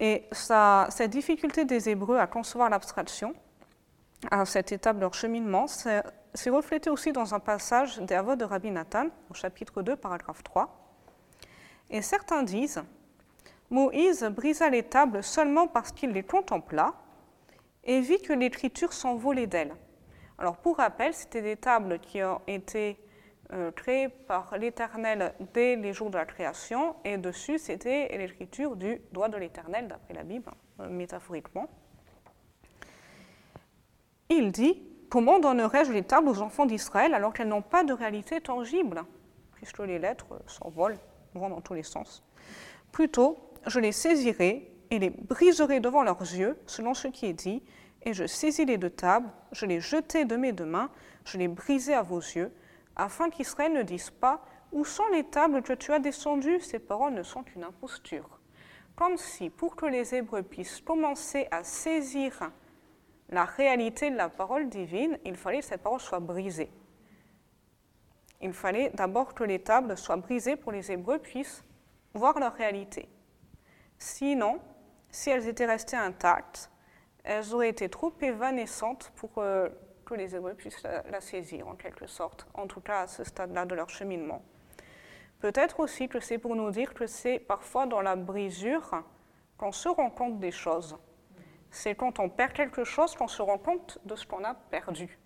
[0.00, 3.34] Et cette difficulté des Hébreux à concevoir l'abstraction
[4.30, 8.70] à cette étape de leur cheminement, c'est reflété aussi dans un passage des de Rabbi
[8.70, 10.78] Nathan, au chapitre 2, paragraphe 3.
[11.90, 12.82] Et certains disent
[13.72, 16.92] Moïse brisa les tables seulement parce qu'il les contempla
[17.84, 19.74] et vit que l'écriture s'envolait d'elles.
[20.36, 22.98] Alors, pour rappel, c'était des tables qui ont été
[23.54, 29.00] euh, créées par l'Éternel dès les jours de la création, et dessus, c'était l'écriture du
[29.10, 31.70] doigt de l'Éternel, d'après la Bible, euh, métaphoriquement.
[34.28, 38.40] Il dit Comment donnerais-je les tables aux enfants d'Israël alors qu'elles n'ont pas de réalité
[38.42, 39.02] tangible,
[39.54, 40.98] puisque les lettres s'envolent,
[41.34, 42.22] vont dans tous les sens
[42.90, 47.62] Plutôt, je les saisirai et les briserai devant leurs yeux, selon ce qui est dit,
[48.02, 50.90] et je saisis les deux tables, je les jetai de mes deux mains,
[51.24, 52.52] je les brisai à vos yeux,
[52.96, 56.60] afin qu'Israël ne dise pas Où sont les tables que tu as descendues?
[56.60, 58.40] Ces paroles ne sont qu'une imposture.
[58.96, 62.50] Comme si, pour que les Hébreux puissent commencer à saisir
[63.28, 66.70] la réalité de la parole divine, il fallait que cette parole soit brisée.
[68.42, 71.64] Il fallait d'abord que les tables soient brisées pour que les Hébreux puissent
[72.12, 73.08] voir leur réalité.
[74.02, 74.60] Sinon,
[75.10, 76.70] si elles étaient restées intactes,
[77.24, 79.68] elles auraient été trop évanescentes pour euh,
[80.04, 83.64] que les Hébreux puissent la, saisir, en quelque sorte, en tout cas à ce stade-là
[83.64, 84.42] de leur cheminement.
[85.38, 89.04] Peut-être aussi que c'est pour nous dire que c'est parfois dans la brisure
[89.56, 90.96] qu'on se rend compte des choses
[91.72, 95.18] c'est quand on perd quelque chose qu'on se rend compte de ce qu'on a perdu.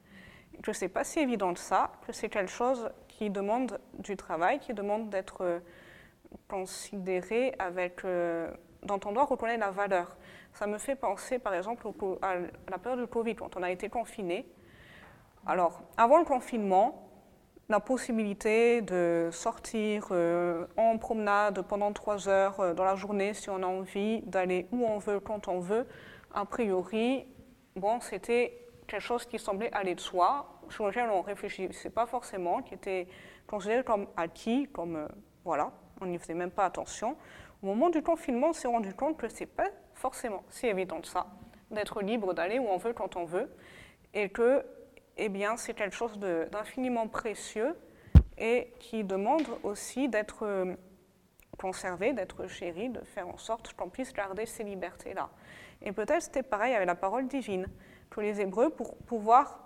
[0.63, 4.17] Que ce n'est pas si évident de ça, que c'est quelque chose qui demande du
[4.17, 5.59] travail, qui demande d'être euh,
[6.49, 8.51] considéré avec, euh,
[8.83, 10.17] dont on doit reconnaître la valeur.
[10.53, 11.87] Ça me fait penser par exemple
[12.23, 12.35] à
[12.71, 14.47] la période du Covid, quand on a été confiné.
[15.47, 17.09] Alors, avant le confinement,
[17.69, 23.63] la possibilité de sortir euh, en promenade pendant trois heures dans la journée si on
[23.63, 25.87] a envie, d'aller où on veut, quand on veut,
[26.33, 27.27] a priori,
[27.75, 32.07] bon, c'était quelque chose qui semblait aller de soi, sur lequel on ne réfléchissait pas
[32.07, 33.09] forcément, qui était
[33.47, 35.09] considéré comme acquis, comme euh,
[35.45, 37.17] voilà, on n'y faisait même pas attention.
[37.63, 41.01] Au moment du confinement, on s'est rendu compte que ce n'est pas forcément si évident
[41.01, 41.27] que ça,
[41.71, 43.51] d'être libre d'aller où on veut quand on veut,
[44.15, 44.65] et que
[45.17, 47.75] eh bien, c'est quelque chose d'infiniment précieux
[48.39, 50.75] et qui demande aussi d'être euh,
[51.59, 55.31] conservé, d'être chéri, de faire en sorte qu'on puisse garder ces libertés-là.
[55.83, 57.67] Et peut-être c'était pareil avec la parole divine,
[58.11, 59.61] que les Hébreux, pour pouvoir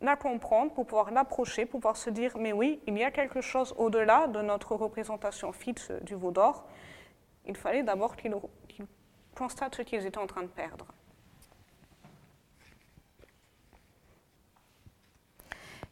[0.00, 3.40] la comprendre, pour pouvoir l'approcher, pour pouvoir se dire, mais oui, il y a quelque
[3.40, 6.66] chose au-delà de notre représentation fixe du veau d'or,
[7.46, 8.34] il fallait d'abord qu'ils
[9.34, 10.86] constatent ce qu'ils étaient en train de perdre.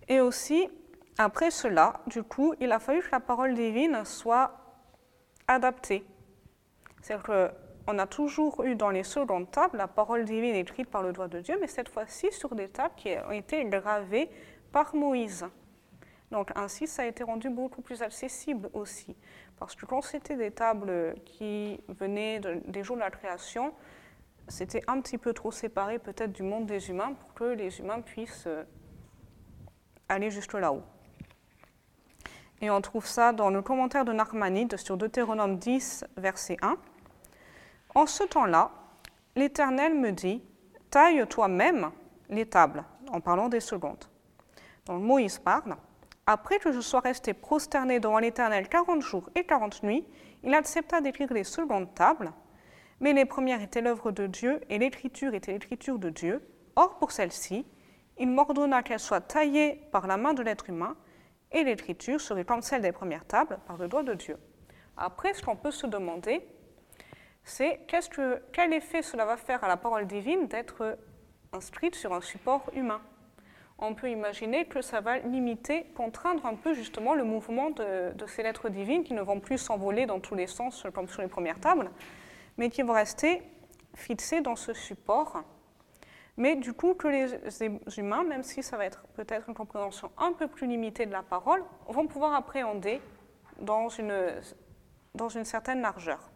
[0.08, 0.68] Et aussi,
[1.18, 4.52] après cela, du coup, il a fallu que la parole divine soit
[5.46, 6.04] adaptée.
[7.00, 7.50] C'est-à-dire que
[7.88, 11.28] on a toujours eu dans les secondes tables la parole divine écrite par le doigt
[11.28, 14.30] de Dieu, mais cette fois-ci sur des tables qui ont été gravées
[14.70, 15.44] par Moïse.
[16.30, 19.16] Donc ainsi, ça a été rendu beaucoup plus accessible aussi.
[19.58, 23.72] Parce que quand c'était des tables qui venaient des jours de la création,
[24.48, 28.00] c'était un petit peu trop séparé peut-être du monde des humains pour que les humains
[28.00, 28.64] puissent euh,
[30.08, 30.82] aller jusque là-haut.
[32.60, 36.76] Et on trouve ça dans le commentaire de Narmanide sur Deutéronome 10, verset 1.
[37.94, 38.70] En ce temps-là,
[39.34, 40.42] l'Éternel me dit,
[40.90, 41.90] taille toi-même
[42.28, 44.04] les tables, en parlant des secondes.
[44.86, 45.76] Donc Moïse parle.
[46.26, 50.06] Après que je sois resté prosterné devant l'Éternel quarante jours et quarante nuits,
[50.44, 52.32] il accepta d'écrire les secondes tables,
[53.00, 56.48] mais les premières étaient l'œuvre de Dieu et l'écriture était l'écriture de Dieu.
[56.76, 57.66] Or, pour celle-ci,
[58.18, 60.96] il m'ordonna qu'elle soit taillée par la main de l'être humain,
[61.50, 64.37] et l'écriture serait comme celle des premières tables par le doigt de Dieu.
[64.96, 66.46] Après, ce qu'on peut se demander,
[67.42, 70.96] c'est quel effet cela va faire à la parole divine d'être
[71.52, 73.00] inscrite sur un support humain?
[73.84, 78.44] On peut imaginer que ça va limiter, contraindre un peu justement le mouvement de, ces
[78.44, 81.58] lettres divines qui ne vont plus s'envoler dans tous les sens comme sur les premières
[81.58, 81.90] tables,
[82.58, 83.42] mais qui vont rester
[83.96, 85.42] fixées dans ce support.
[86.36, 90.32] Mais du coup, que les humains, même si ça va être peut-être une compréhension un
[90.32, 93.00] peu plus limitée de la parole, vont pouvoir appréhender
[93.58, 94.14] dans une,
[95.16, 96.30] dans une certaine largeur.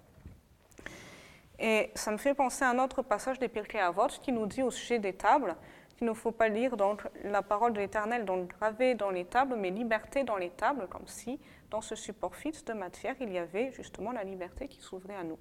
[1.61, 4.65] Et ça me fait penser à un autre passage des Pirkei Avot qui nous dit
[4.65, 5.55] au sujet des tables
[5.97, 9.71] qu'il ne faut pas lire donc la parole de l'Éternel gravée dans les tables, mais
[9.71, 13.73] liberté dans les tables, comme si dans ce support fixe de matière, il y avait
[13.73, 15.39] justement la liberté qui s'ouvrait à nous.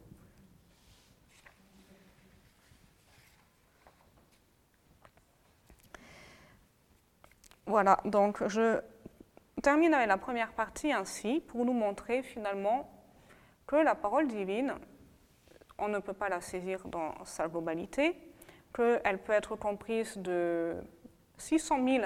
[7.67, 8.79] Voilà, donc je
[9.63, 12.91] termine avec la première partie ainsi pour nous montrer finalement
[13.65, 14.75] que la parole divine
[15.77, 18.17] on ne peut pas la saisir dans sa globalité,
[18.75, 20.75] qu'elle peut être comprise de
[21.37, 22.05] 600 000,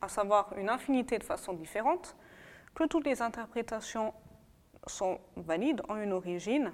[0.00, 2.16] à savoir une infinité de façons différentes,
[2.74, 4.14] que toutes les interprétations
[4.86, 6.72] sont valides, ont une origine,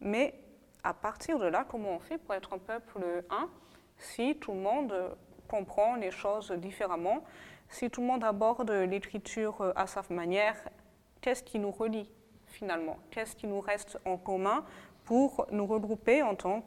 [0.00, 0.34] mais
[0.82, 3.48] à partir de là, comment on fait pour être un peuple un
[3.98, 4.94] si tout le monde
[5.46, 7.22] comprend les choses différemment,
[7.68, 10.56] si tout le monde aborde l'écriture à sa manière,
[11.20, 12.10] qu'est-ce qui nous relie
[12.46, 12.96] finalement?
[13.10, 14.64] Qu'est-ce qui nous reste en commun
[15.04, 16.62] pour nous regrouper en tant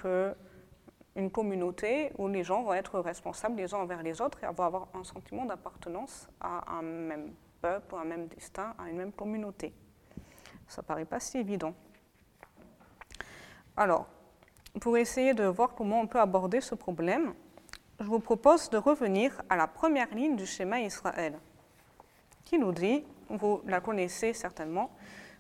[1.14, 4.88] qu'une communauté où les gens vont être responsables les uns envers les autres et avoir
[4.94, 9.74] un sentiment d'appartenance à un même peuple, à un même destin, à une même communauté
[10.68, 11.74] Ça ne paraît pas si évident.
[13.78, 14.08] Alors,
[14.82, 17.34] pour essayer de voir comment on peut aborder ce problème,
[18.00, 21.40] je vous propose de revenir à la première ligne du schéma Israël,
[22.44, 24.92] qui nous dit, vous la connaissez certainement,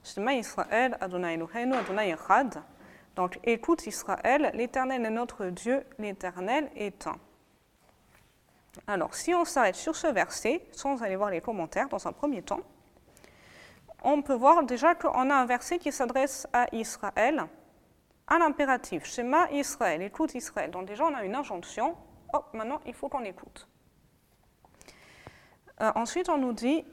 [0.03, 2.15] schéma Israël, Adonai Eloheinu, Adonai.
[3.15, 7.17] Donc, écoute Israël, l'Éternel est notre Dieu, l'Éternel est un.
[8.88, 12.41] Alors, si on s'arrête sur ce verset, sans aller voir les commentaires dans un premier
[12.41, 12.62] temps,
[14.04, 17.45] on peut voir déjà qu'on a un verset qui s'adresse à Israël,
[18.28, 20.71] à l'impératif, schéma Israël, écoute Israël.
[20.71, 21.95] Donc déjà, on a une injonction,
[22.34, 23.67] oh, maintenant, il faut qu'on écoute.
[25.82, 26.84] Euh, ensuite, on nous dit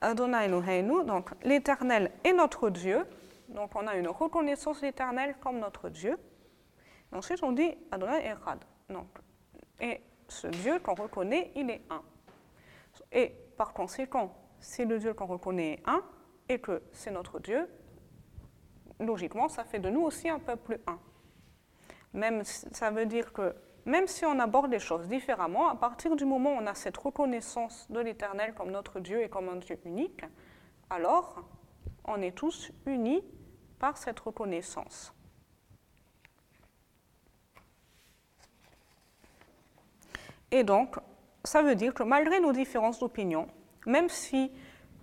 [0.00, 3.06] Adonai Eloheinu, donc l'Éternel est notre Dieu.
[3.48, 6.16] Donc on a une reconnaissance de l'Éternel comme notre Dieu.
[7.12, 8.64] ensuite, on dit Adonai Echad.
[8.88, 9.08] Donc,
[9.80, 12.02] et ce Dieu qu'on reconnaît, il est un.
[13.10, 16.02] Et par conséquent, si le Dieu qu'on reconnaît est un,
[16.48, 17.68] et que c'est notre Dieu,
[19.00, 20.98] logiquement, ça fait de nous aussi un peuple un.
[22.12, 26.24] Même, ça veut dire que même si on aborde les choses différemment, à partir du
[26.24, 29.78] moment où on a cette reconnaissance de l'Éternel comme notre Dieu et comme un Dieu
[29.84, 30.24] unique,
[30.88, 31.42] alors
[32.04, 33.22] on est tous unis
[33.78, 35.12] par cette reconnaissance.
[40.50, 40.96] Et donc,
[41.44, 43.48] ça veut dire que malgré nos différences d'opinion,
[43.86, 44.52] même si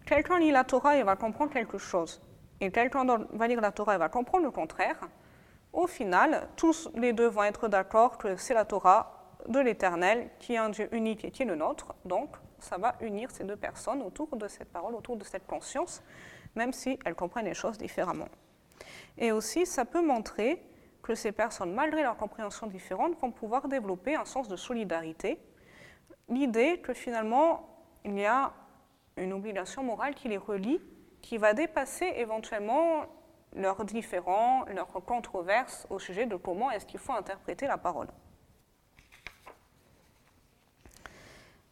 [0.06, 2.22] quelqu'un lit la Torah et va comprendre quelque chose,
[2.62, 5.00] et quelqu'un va lire la Torah et va comprendre le contraire,
[5.74, 10.54] au final, tous les deux vont être d'accord que c'est la Torah de l'Éternel qui
[10.54, 11.96] est un Dieu unique et qui est le nôtre.
[12.06, 16.04] Donc, ça va unir ces deux personnes autour de cette parole, autour de cette conscience,
[16.56, 18.28] même si elles comprennent les choses différemment.
[19.18, 20.62] Et aussi, ça peut montrer
[21.02, 25.40] que ces personnes, malgré leur compréhension différente, vont pouvoir développer un sens de solidarité.
[26.28, 27.68] L'idée que finalement,
[28.06, 28.54] il y a
[29.18, 30.80] une obligation morale qui les relie
[31.22, 33.06] qui va dépasser éventuellement
[33.56, 38.08] leurs différends, leurs controverses au sujet de comment est-ce qu'il faut interpréter la parole.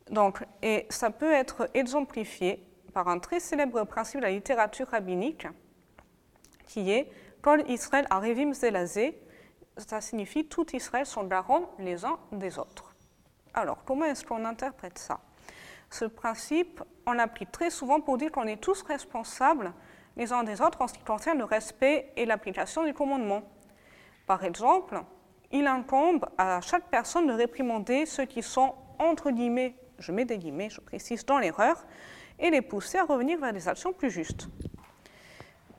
[0.09, 2.65] Donc, et ça peut être exemplifié
[2.97, 5.45] par un très célèbre principe de la littérature rabbinique,
[6.65, 7.11] qui est
[7.43, 9.21] Kol Israël Arivim Zelazé,
[9.77, 12.95] ça signifie tout Israël sont garants les uns des autres.
[13.53, 15.19] Alors, comment est-ce qu'on interprète ça?
[15.91, 19.73] Ce principe on l'applique très souvent pour dire qu'on est tous responsables
[20.15, 23.43] les uns des autres en ce qui concerne le respect et l'application du commandement.
[24.25, 25.03] Par exemple,
[25.51, 30.39] il incombe à chaque personne de réprimander ceux qui sont, entre guillemets, je mets des
[30.39, 31.85] guillemets, je précise, dans l'erreur,
[32.39, 34.47] et les pousser à revenir vers des actions plus justes.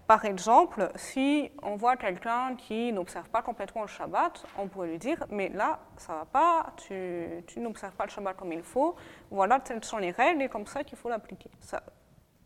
[0.08, 4.98] Par exemple, si on voit quelqu'un qui n'observe pas complètement le Shabbat, on pourrait lui
[4.98, 8.96] dire, mais là, ça ne va pas, tu, n'observes pas le Shabbat comme il faut,
[9.30, 11.50] voilà, telles sont les règles et comme ça qu'il faut l'appliquer.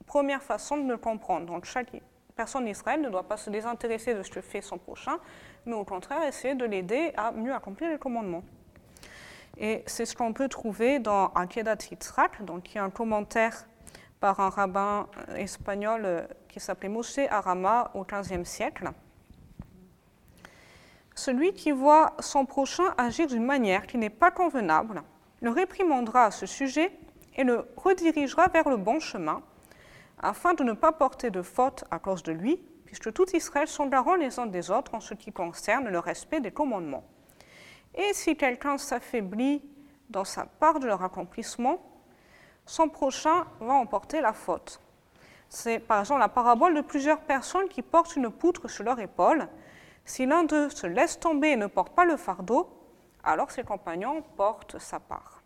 [0.06, 1.46] Première façon de le comprendre.
[1.46, 1.92] Donc chaque
[2.34, 5.18] personne d'Israël ne doit pas se désintéresser de ce que fait son prochain,
[5.64, 8.42] mais au contraire essayer de l'aider à mieux accomplir les commandements.
[9.56, 13.68] Et c'est ce qu'on peut trouver dans Akedat Yitzhak, donc qui est un commentaire
[14.22, 18.88] par un rabbin euh, espagnol euh, qui s'appelait Moshe Arama au XVe siècle.
[21.16, 25.02] Celui qui voit son prochain agir d'une manière qui n'est pas convenable
[25.40, 26.92] le réprimandera à ce sujet
[27.34, 29.42] et le redirigera vers le bon chemin,
[30.20, 33.86] afin de ne pas porter de faute à cause de lui, puisque tout Israël sont
[33.86, 37.04] garants les uns des autres en ce qui concerne le respect des commandements.
[37.96, 39.62] Et si quelqu'un s'affaiblit
[40.10, 41.91] dans sa part de leur accomplissement,
[42.66, 44.80] son prochain va emporter la faute.
[45.48, 49.48] C'est par exemple la parabole de plusieurs personnes qui portent une poutre sur leur épaule.
[50.04, 52.68] Si l'un d'eux se laisse tomber et ne porte pas le fardeau,
[53.22, 55.42] alors ses compagnons portent sa part.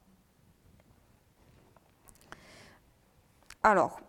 [3.62, 4.00] Alors,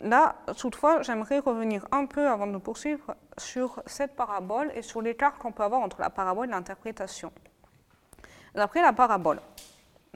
[0.00, 5.36] là, toutefois, j'aimerais revenir un peu avant de poursuivre sur cette parabole et sur l'écart
[5.36, 7.30] qu'on peut avoir entre la parabole et l'interprétation.
[8.54, 9.40] D'après la parabole,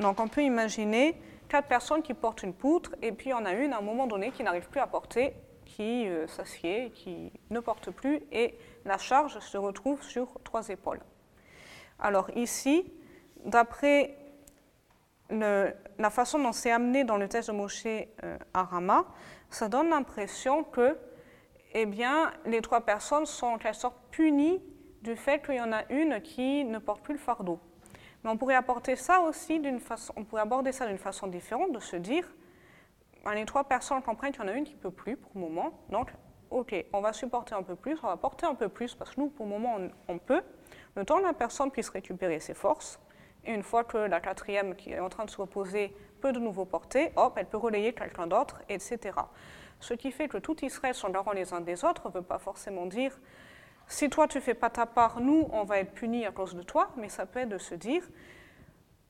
[0.02, 1.16] donc on peut imaginer
[1.48, 3.82] quatre personnes qui portent une poutre et puis il y en a une à un
[3.82, 5.34] moment donné qui n'arrive plus à porter,
[5.64, 11.00] qui euh, s'assied, qui ne porte plus et la charge se retrouve sur trois épaules.
[11.98, 12.92] Alors ici,
[13.44, 14.16] d'après
[15.30, 19.06] la façon dont c'est amené dans le texte de Moshe euh, Arama,
[19.48, 20.98] ça donne l'impression que
[21.74, 21.88] eh
[22.44, 24.60] les trois personnes sont en quelque sorte punies
[25.00, 27.58] du fait qu'il y en a une qui ne porte plus le fardeau.
[28.22, 29.60] Mais on pourrait apporter ça aussi
[30.16, 32.24] on pourrait aborder ça d'une façon différente, de se dire,
[33.24, 35.30] ben, les trois personnes comprennent qu'il y en a une qui ne peut plus pour
[35.34, 36.12] le moment, donc
[36.50, 39.20] ok, on va supporter un peu plus, on va porter un peu plus, parce que
[39.20, 40.42] nous, pour le moment, on, peut,
[40.94, 43.00] le temps que la personne puisse récupérer ses forces,
[43.44, 46.38] et une fois que la quatrième qui est en train de se reposer peut de
[46.38, 49.00] nouveau porter, hop, elle peut relayer quelqu'un d'autre, etc.
[49.80, 52.38] Ce qui fait que tout Israël sont garants les uns des autres ne veut pas
[52.38, 53.18] forcément dire
[53.86, 56.62] si toi tu fais pas ta part, nous on va être punis à cause de
[56.62, 58.02] toi, mais ça peut être de se dire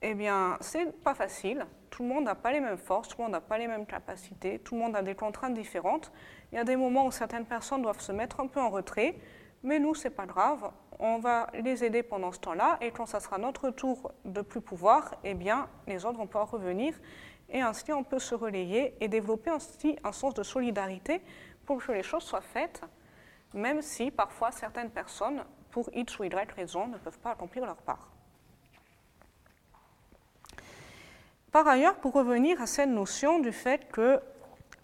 [0.02, 3.24] eh bien c'est pas facile, tout le monde n'a pas les mêmes forces, tout le
[3.24, 6.10] monde n'a pas les mêmes capacités, tout le monde a des contraintes différentes.
[6.50, 9.16] Il y a des moments où certaines personnes doivent se mettre un peu en retrait,
[9.62, 13.20] mais nous c'est pas grave, on va les aider pendant ce temps-là, et quand ça
[13.20, 16.94] sera notre tour de plus pouvoir, eh bien les autres vont pouvoir revenir.
[17.48, 21.20] Et ainsi, on peut se relayer et développer ainsi un sens de solidarité
[21.66, 22.80] pour que les choses soient faites,
[23.54, 27.76] même si parfois certaines personnes, pour X ou Y raison, ne peuvent pas accomplir leur
[27.76, 28.10] part.
[31.50, 34.20] Par ailleurs, pour revenir à cette notion du fait que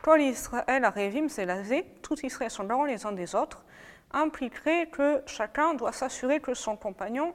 [0.03, 3.65] quand Israël a Révim, c'est lasé, tous Israël sont les uns des autres,
[4.13, 7.35] impliquerait que chacun doit s'assurer que son compagnon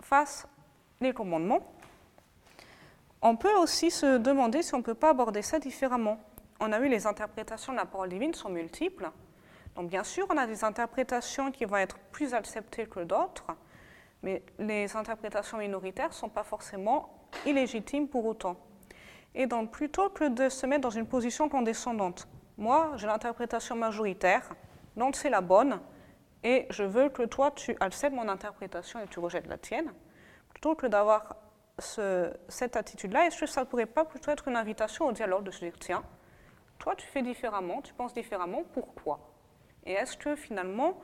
[0.00, 0.46] fasse
[1.00, 1.72] les commandements
[3.22, 6.18] on peut aussi se demander si on ne peut pas aborder ça différemment.
[6.58, 9.10] On a vu les interprétations de la parole divine sont multiples.
[9.74, 13.46] Donc bien sûr, on a des interprétations qui vont être plus acceptées que d'autres,
[14.22, 18.56] mais les interprétations minoritaires ne sont pas forcément illégitimes pour autant.
[19.34, 24.52] Et donc plutôt que de se mettre dans une position condescendante, moi j'ai l'interprétation majoritaire,
[24.96, 25.80] donc c'est la bonne,
[26.44, 29.90] et je veux que toi tu acceptes mon interprétation et tu rejettes la tienne,
[30.50, 31.36] plutôt que d'avoir
[31.78, 35.50] cette attitude-là, est-ce que ça ne pourrait pas plutôt être une invitation au dialogue de
[35.50, 36.04] se dire, tiens,
[36.78, 39.31] toi tu fais différemment, tu penses différemment, pourquoi?
[39.86, 41.00] Et est-ce que finalement,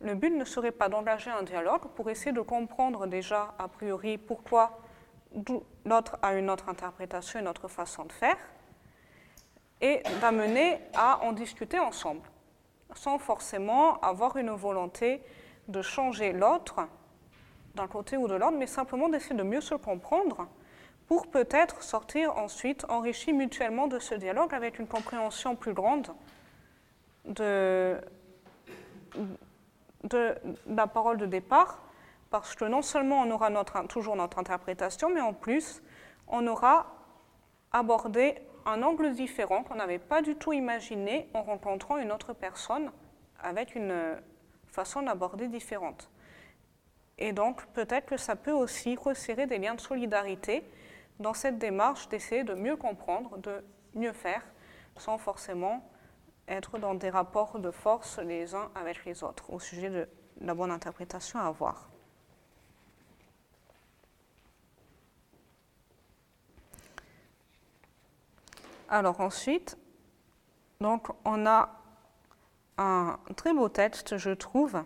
[0.00, 4.18] le but ne serait pas d'engager un dialogue pour essayer de comprendre déjà, a priori,
[4.18, 4.80] pourquoi
[5.84, 8.38] l'autre a une autre interprétation, une autre façon de faire,
[9.80, 12.28] et d'amener à en discuter ensemble,
[12.94, 15.22] sans forcément avoir une volonté
[15.68, 16.80] de changer l'autre
[17.74, 20.48] d'un côté ou de l'autre, mais simplement d'essayer de mieux se comprendre
[21.06, 26.08] pour peut-être sortir ensuite enrichi mutuellement de ce dialogue avec une compréhension plus grande
[27.24, 28.00] de,
[30.04, 30.34] de,
[30.66, 31.78] la parole de départ,
[32.30, 33.50] parce que non seulement on aura
[33.88, 35.82] toujours notre interprétation, mais en plus
[36.28, 36.86] on aura
[37.72, 38.36] abordé
[38.66, 42.90] un angle différent qu'on n'avait pas du tout imaginé en rencontrant une autre personne
[43.42, 44.16] avec une
[44.68, 46.10] façon d'aborder différente.
[47.18, 50.64] Et donc, peut-être que ça peut aussi resserrer des liens de solidarité
[51.18, 53.62] dans cette démarche d'essayer de mieux comprendre, de
[53.94, 54.42] mieux faire,
[54.96, 55.89] sans forcément
[56.50, 60.08] être dans des rapports de force les uns avec les autres au sujet de
[60.40, 61.88] la bonne interprétation à avoir.
[68.88, 69.78] Alors ensuite,
[70.80, 71.68] donc on a
[72.76, 74.82] un très beau texte, je trouve,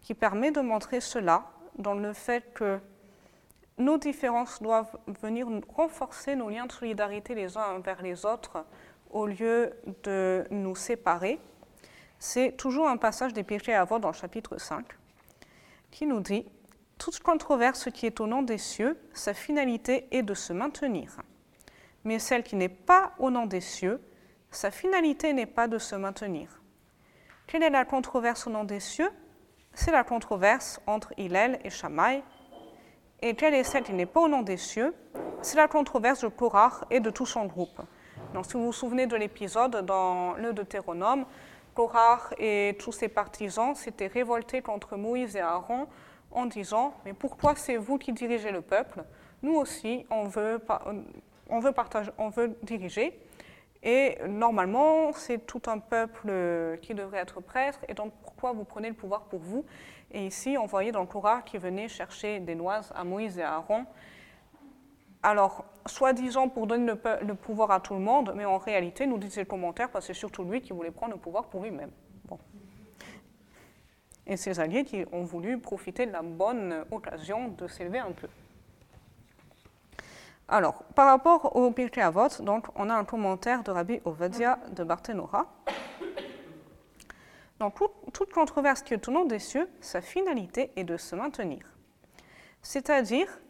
[0.00, 1.44] qui permet de montrer cela
[1.76, 2.80] dans le fait que
[3.76, 8.64] nos différences doivent venir renforcer nos liens de solidarité les uns envers les autres
[9.16, 11.40] au lieu de nous séparer.
[12.18, 14.84] C'est toujours un passage des péchés à dans le chapitre 5
[15.90, 16.44] qui nous dit
[16.98, 21.16] Toute controverse qui est au nom des cieux, sa finalité est de se maintenir.
[22.04, 24.02] Mais celle qui n'est pas au nom des cieux,
[24.50, 26.60] sa finalité n'est pas de se maintenir.
[27.46, 29.10] Quelle est la controverse au nom des cieux?
[29.72, 32.22] C'est la controverse entre Hillel et Shammai.
[33.22, 34.94] Et quelle est celle qui n'est pas au nom des cieux?
[35.40, 37.80] C'est la controverse de Korach et de tout son groupe.
[38.42, 41.24] Si vous vous souvenez de l'épisode dans le Deutéronome,
[41.74, 45.86] Korach et tous ses partisans s'étaient révoltés contre Moïse et Aaron
[46.30, 49.04] en disant Mais pourquoi c'est vous qui dirigez le peuple?
[49.42, 50.58] Nous aussi, on veut,
[51.72, 53.18] partager, on veut diriger.
[53.82, 58.88] Et normalement, c'est tout un peuple qui devrait être prêtre, et donc pourquoi vous prenez
[58.88, 59.64] le pouvoir pour vous?
[60.10, 63.86] Et ici, on voyait dans Coran qui venait chercher des noix à Moïse et Aaron.
[65.22, 66.92] Alors, soi-disant pour donner
[67.22, 70.12] le, pouvoir à tout le monde, mais en réalité, nous disait le commentaire, parce que
[70.12, 71.90] c'est surtout lui qui voulait prendre le pouvoir pour lui-même.
[72.26, 72.38] Bon.
[74.26, 78.28] Et ses alliés qui ont voulu profiter de la bonne occasion de s'élever un peu.
[80.48, 84.84] Alors, par rapport au Pirkei Avot, donc, on a un commentaire de Rabbi Ovadia de
[84.84, 85.46] Barthénora.
[87.58, 91.60] Dans toute controverse qui est au nom des cieux, sa finalité est de se maintenir.
[92.62, 93.40] C'est-à-dire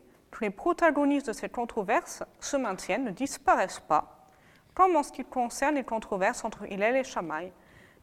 [0.40, 4.28] les protagonistes de cette controverse se maintiennent, ne disparaissent pas,
[4.74, 7.52] comme en ce qui concerne les controverses entre Hillel et Shammai.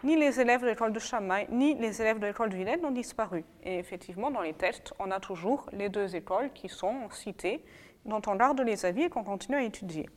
[0.04, 2.92] Ni les élèves de l'école de Shammai, ni les élèves de l'école de Hillel n'ont
[2.92, 3.46] disparu.
[3.64, 7.64] Et effectivement, dans les textes, on a toujours les deux écoles qui sont citées,
[8.06, 10.10] dont on garde les avis et qu'on continue à étudier.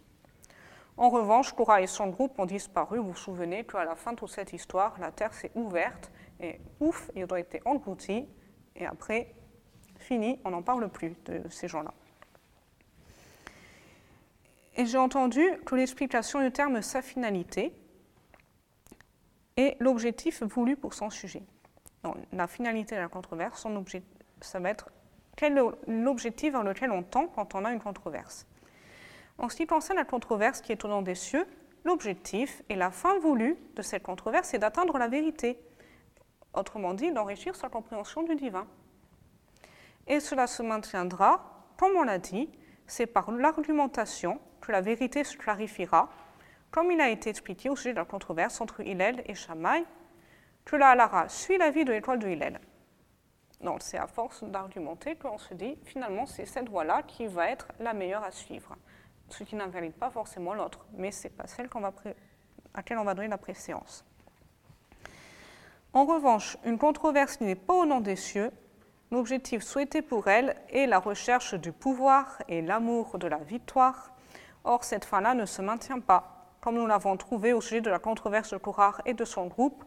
[0.96, 2.98] En revanche, Korah et son groupe ont disparu.
[2.98, 6.10] Vous vous souvenez qu'à la fin de toute cette histoire, la terre s'est ouverte
[6.40, 8.26] et ouf, ils ont été engloutis.
[8.74, 9.34] Et après,
[9.98, 11.92] fini, on n'en parle plus de ces gens-là.
[14.76, 17.72] Et j'ai entendu que l'explication du terme sa finalité
[19.56, 21.42] est l'objectif voulu pour son sujet.
[22.32, 24.02] la finalité de la controverse, son objet,
[24.40, 24.90] ça va être
[25.36, 28.46] quel est l'objectif vers lequel on tend quand on a une controverse.
[29.38, 31.46] En ce qui concerne la controverse qui est au nom des cieux,
[31.84, 35.58] l'objectif et la fin voulue de cette controverse est d'atteindre la vérité,
[36.54, 38.66] autrement dit d'enrichir sa compréhension du divin.
[40.06, 42.48] Et cela se maintiendra, comme on l'a dit,
[42.86, 46.08] c'est par l'argumentation que la vérité se clarifiera,
[46.70, 49.84] comme il a été expliqué au sujet de la controverse entre Hillel et Shammai,
[50.64, 52.60] que la halara suit la vie de l'étoile de Hillel.
[53.60, 57.68] Donc c'est à force d'argumenter qu'on se dit finalement c'est cette voie-là qui va être
[57.80, 58.76] la meilleure à suivre,
[59.30, 61.92] ce qui n'invalide pas forcément l'autre, mais ce n'est pas celle à
[62.74, 64.04] laquelle on va donner la préséance.
[65.92, 68.50] En revanche, une controverse qui n'est pas au nom des cieux,
[69.10, 74.12] l'objectif souhaité pour elle est la recherche du pouvoir et l'amour de la victoire.
[74.66, 78.00] Or, cette fin-là ne se maintient pas, comme nous l'avons trouvé au sujet de la
[78.00, 79.84] controverse de Korar et de son groupe,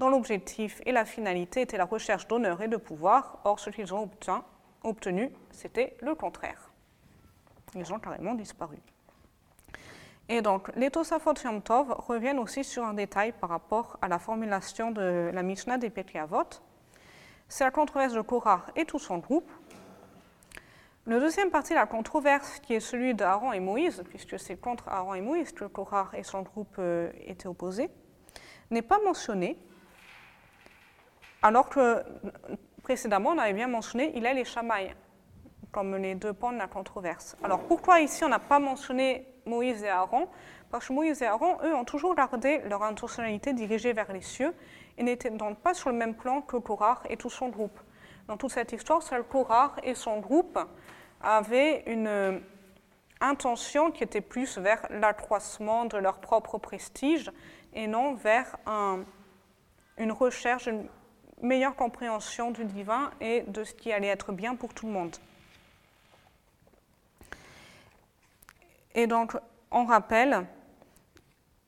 [0.00, 3.38] dont l'objectif et la finalité étaient la recherche d'honneur et de pouvoir.
[3.44, 4.10] Or, ce qu'ils ont
[4.82, 6.72] obtenu, c'était le contraire.
[7.76, 8.78] Ils ont carrément disparu.
[10.28, 14.90] Et donc, les Tosafot Yom reviennent aussi sur un détail par rapport à la formulation
[14.90, 16.50] de la Mishnah des Avot.
[17.48, 19.50] C'est la controverse de Korah et tout son groupe.
[21.06, 24.86] Le deuxième partie de la controverse, qui est celui d'Aaron et Moïse, puisque c'est contre
[24.88, 27.90] Aaron et Moïse que Korah et son groupe euh, étaient opposés,
[28.70, 29.58] n'est pas mentionné,
[31.40, 32.04] alors que
[32.82, 34.94] précédemment, on avait bien mentionné il est les Shamaï
[35.72, 37.34] comme les deux pans de la controverse.
[37.42, 40.28] Alors pourquoi ici on n'a pas mentionné Moïse et Aaron?
[40.70, 44.54] Parce que Moïse et Aaron, eux, ont toujours gardé leur intentionnalité dirigée vers les cieux
[44.98, 47.80] et n'étaient donc pas sur le même plan que Korah et tout son groupe.
[48.30, 50.56] Dans toute cette histoire, Korah et son groupe
[51.20, 52.40] avaient une
[53.20, 57.32] intention qui était plus vers l'accroissement de leur propre prestige
[57.74, 58.56] et non vers
[59.98, 60.88] une recherche, une
[61.42, 65.16] meilleure compréhension du divin et de ce qui allait être bien pour tout le monde.
[68.94, 69.36] Et donc,
[69.72, 70.46] on rappelle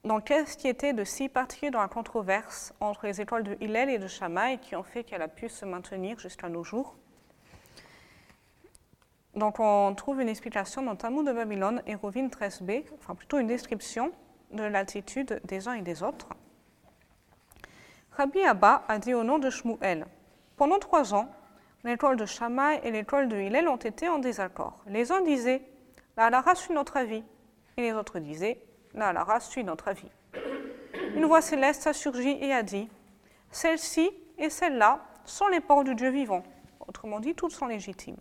[0.04, 3.88] donc, qu'est-ce qui était de si particulier dans la controverse entre les étoiles de Hillel
[3.88, 6.96] et de Shammai qui ont fait qu'elle a pu se maintenir jusqu'à nos jours?
[9.36, 13.46] Donc, on trouve une explication dans Talmud de Babylone et Rovine 13b, enfin plutôt une
[13.46, 14.10] description
[14.50, 16.28] de l'attitude des uns et des autres.
[18.10, 20.06] Rabbi Abba a dit au nom de Shmuel
[20.56, 21.28] Pendant trois ans,
[21.84, 24.80] l'étoile de Shammai et l'étoile de Hillel ont été en désaccord.
[24.88, 25.62] Les uns disaient
[26.16, 27.22] La halara suit notre avis,
[27.76, 28.60] et les autres disaient
[28.94, 30.10] La halara suit notre avis.
[31.14, 32.88] Une voix céleste a surgi et a dit
[33.50, 36.42] Celle-ci et celle-là sont les ports du Dieu vivant.
[36.86, 38.18] Autrement dit, toutes sont légitimes.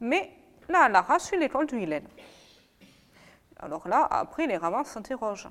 [0.00, 0.30] Mais
[0.68, 2.04] la halara suit l'étoile de Hillel.
[3.58, 5.48] Alors là, après, les rabbins s'interrogent.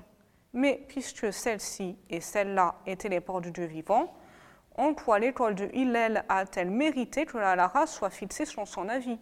[0.52, 4.14] Mais puisque celle-ci et celle-là étaient les ports du Dieu vivant,
[4.76, 9.18] en quoi l'étoile de Hillel a-t-elle mérité que la Lara soit fixée selon son avis?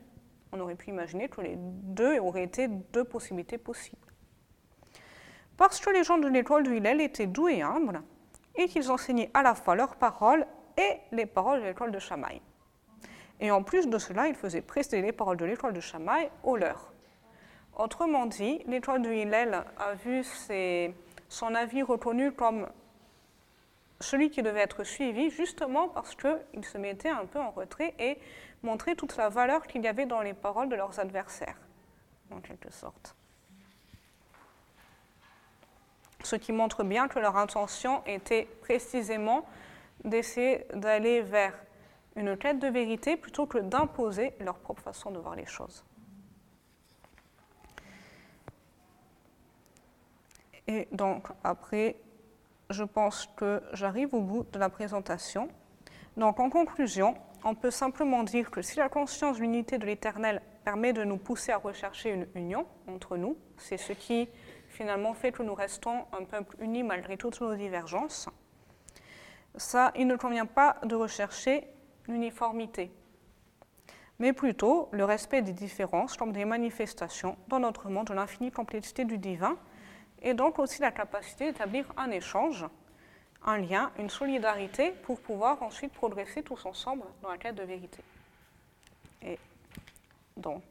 [0.53, 4.14] On aurait pu imaginer que les deux auraient été deux possibilités possibles.
[5.57, 8.03] Parce que les gens de l'étoile de Hillel étaient doux et humbles,
[8.57, 10.47] et qu'ils enseignaient à la fois leurs paroles
[10.77, 12.41] et les paroles de l'étoile de Shammai.
[13.41, 16.57] Et en plus de cela, ils faisaient précéder les paroles de l'étoile de Shammai aux
[16.57, 16.93] leurs.
[17.77, 20.23] Autrement dit, l'étoile de Hillel a vu
[21.29, 22.69] son avis reconnu comme
[24.01, 28.19] celui qui devait être suivi justement parce qu'ils se mettaient un peu en retrait et
[28.63, 31.59] montraient toute la valeur qu'il y avait dans les paroles de leurs adversaires,
[32.31, 33.17] en quelque sorte.
[36.25, 39.45] Ce qui montre bien que leur intention était précisément
[40.05, 41.53] d'essayer d'aller vers
[42.17, 45.85] une quête de vérité plutôt que d'imposer leur propre façon de voir les choses.
[50.67, 51.97] Et donc après,
[52.71, 55.49] je pense que j'arrive au bout de la présentation.
[56.17, 57.15] Donc en conclusion,
[57.45, 61.19] on peut simplement dire que si la conscience de l'unité de l'Éternel permet de nous
[61.19, 64.29] pousser à rechercher une union entre nous, c'est ce qui
[64.75, 68.29] finalement fait que nous restons un peuple uni malgré toutes nos divergences,
[69.57, 71.67] ça, il ne convient pas de rechercher
[72.09, 72.91] l'uniformité.
[74.19, 79.05] mais plutôt le respect des différences comme des manifestations dans notre monde de l'infinie complexité
[79.05, 79.57] du divin,
[80.23, 82.65] et donc aussi la capacité d'établir un échange,
[83.45, 88.03] un lien, une solidarité pour pouvoir ensuite progresser tous ensemble dans la quête de vérité.
[89.23, 89.39] Et
[90.37, 90.63] donc,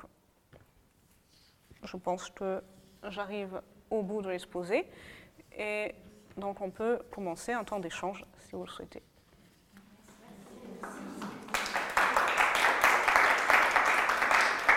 [1.83, 2.63] je pense que
[3.09, 3.61] j'arrive
[3.93, 4.85] au bout de l'exposé.
[5.57, 5.93] Et
[6.35, 9.03] donc on peut commencer un temps d'échange si vous le souhaitez.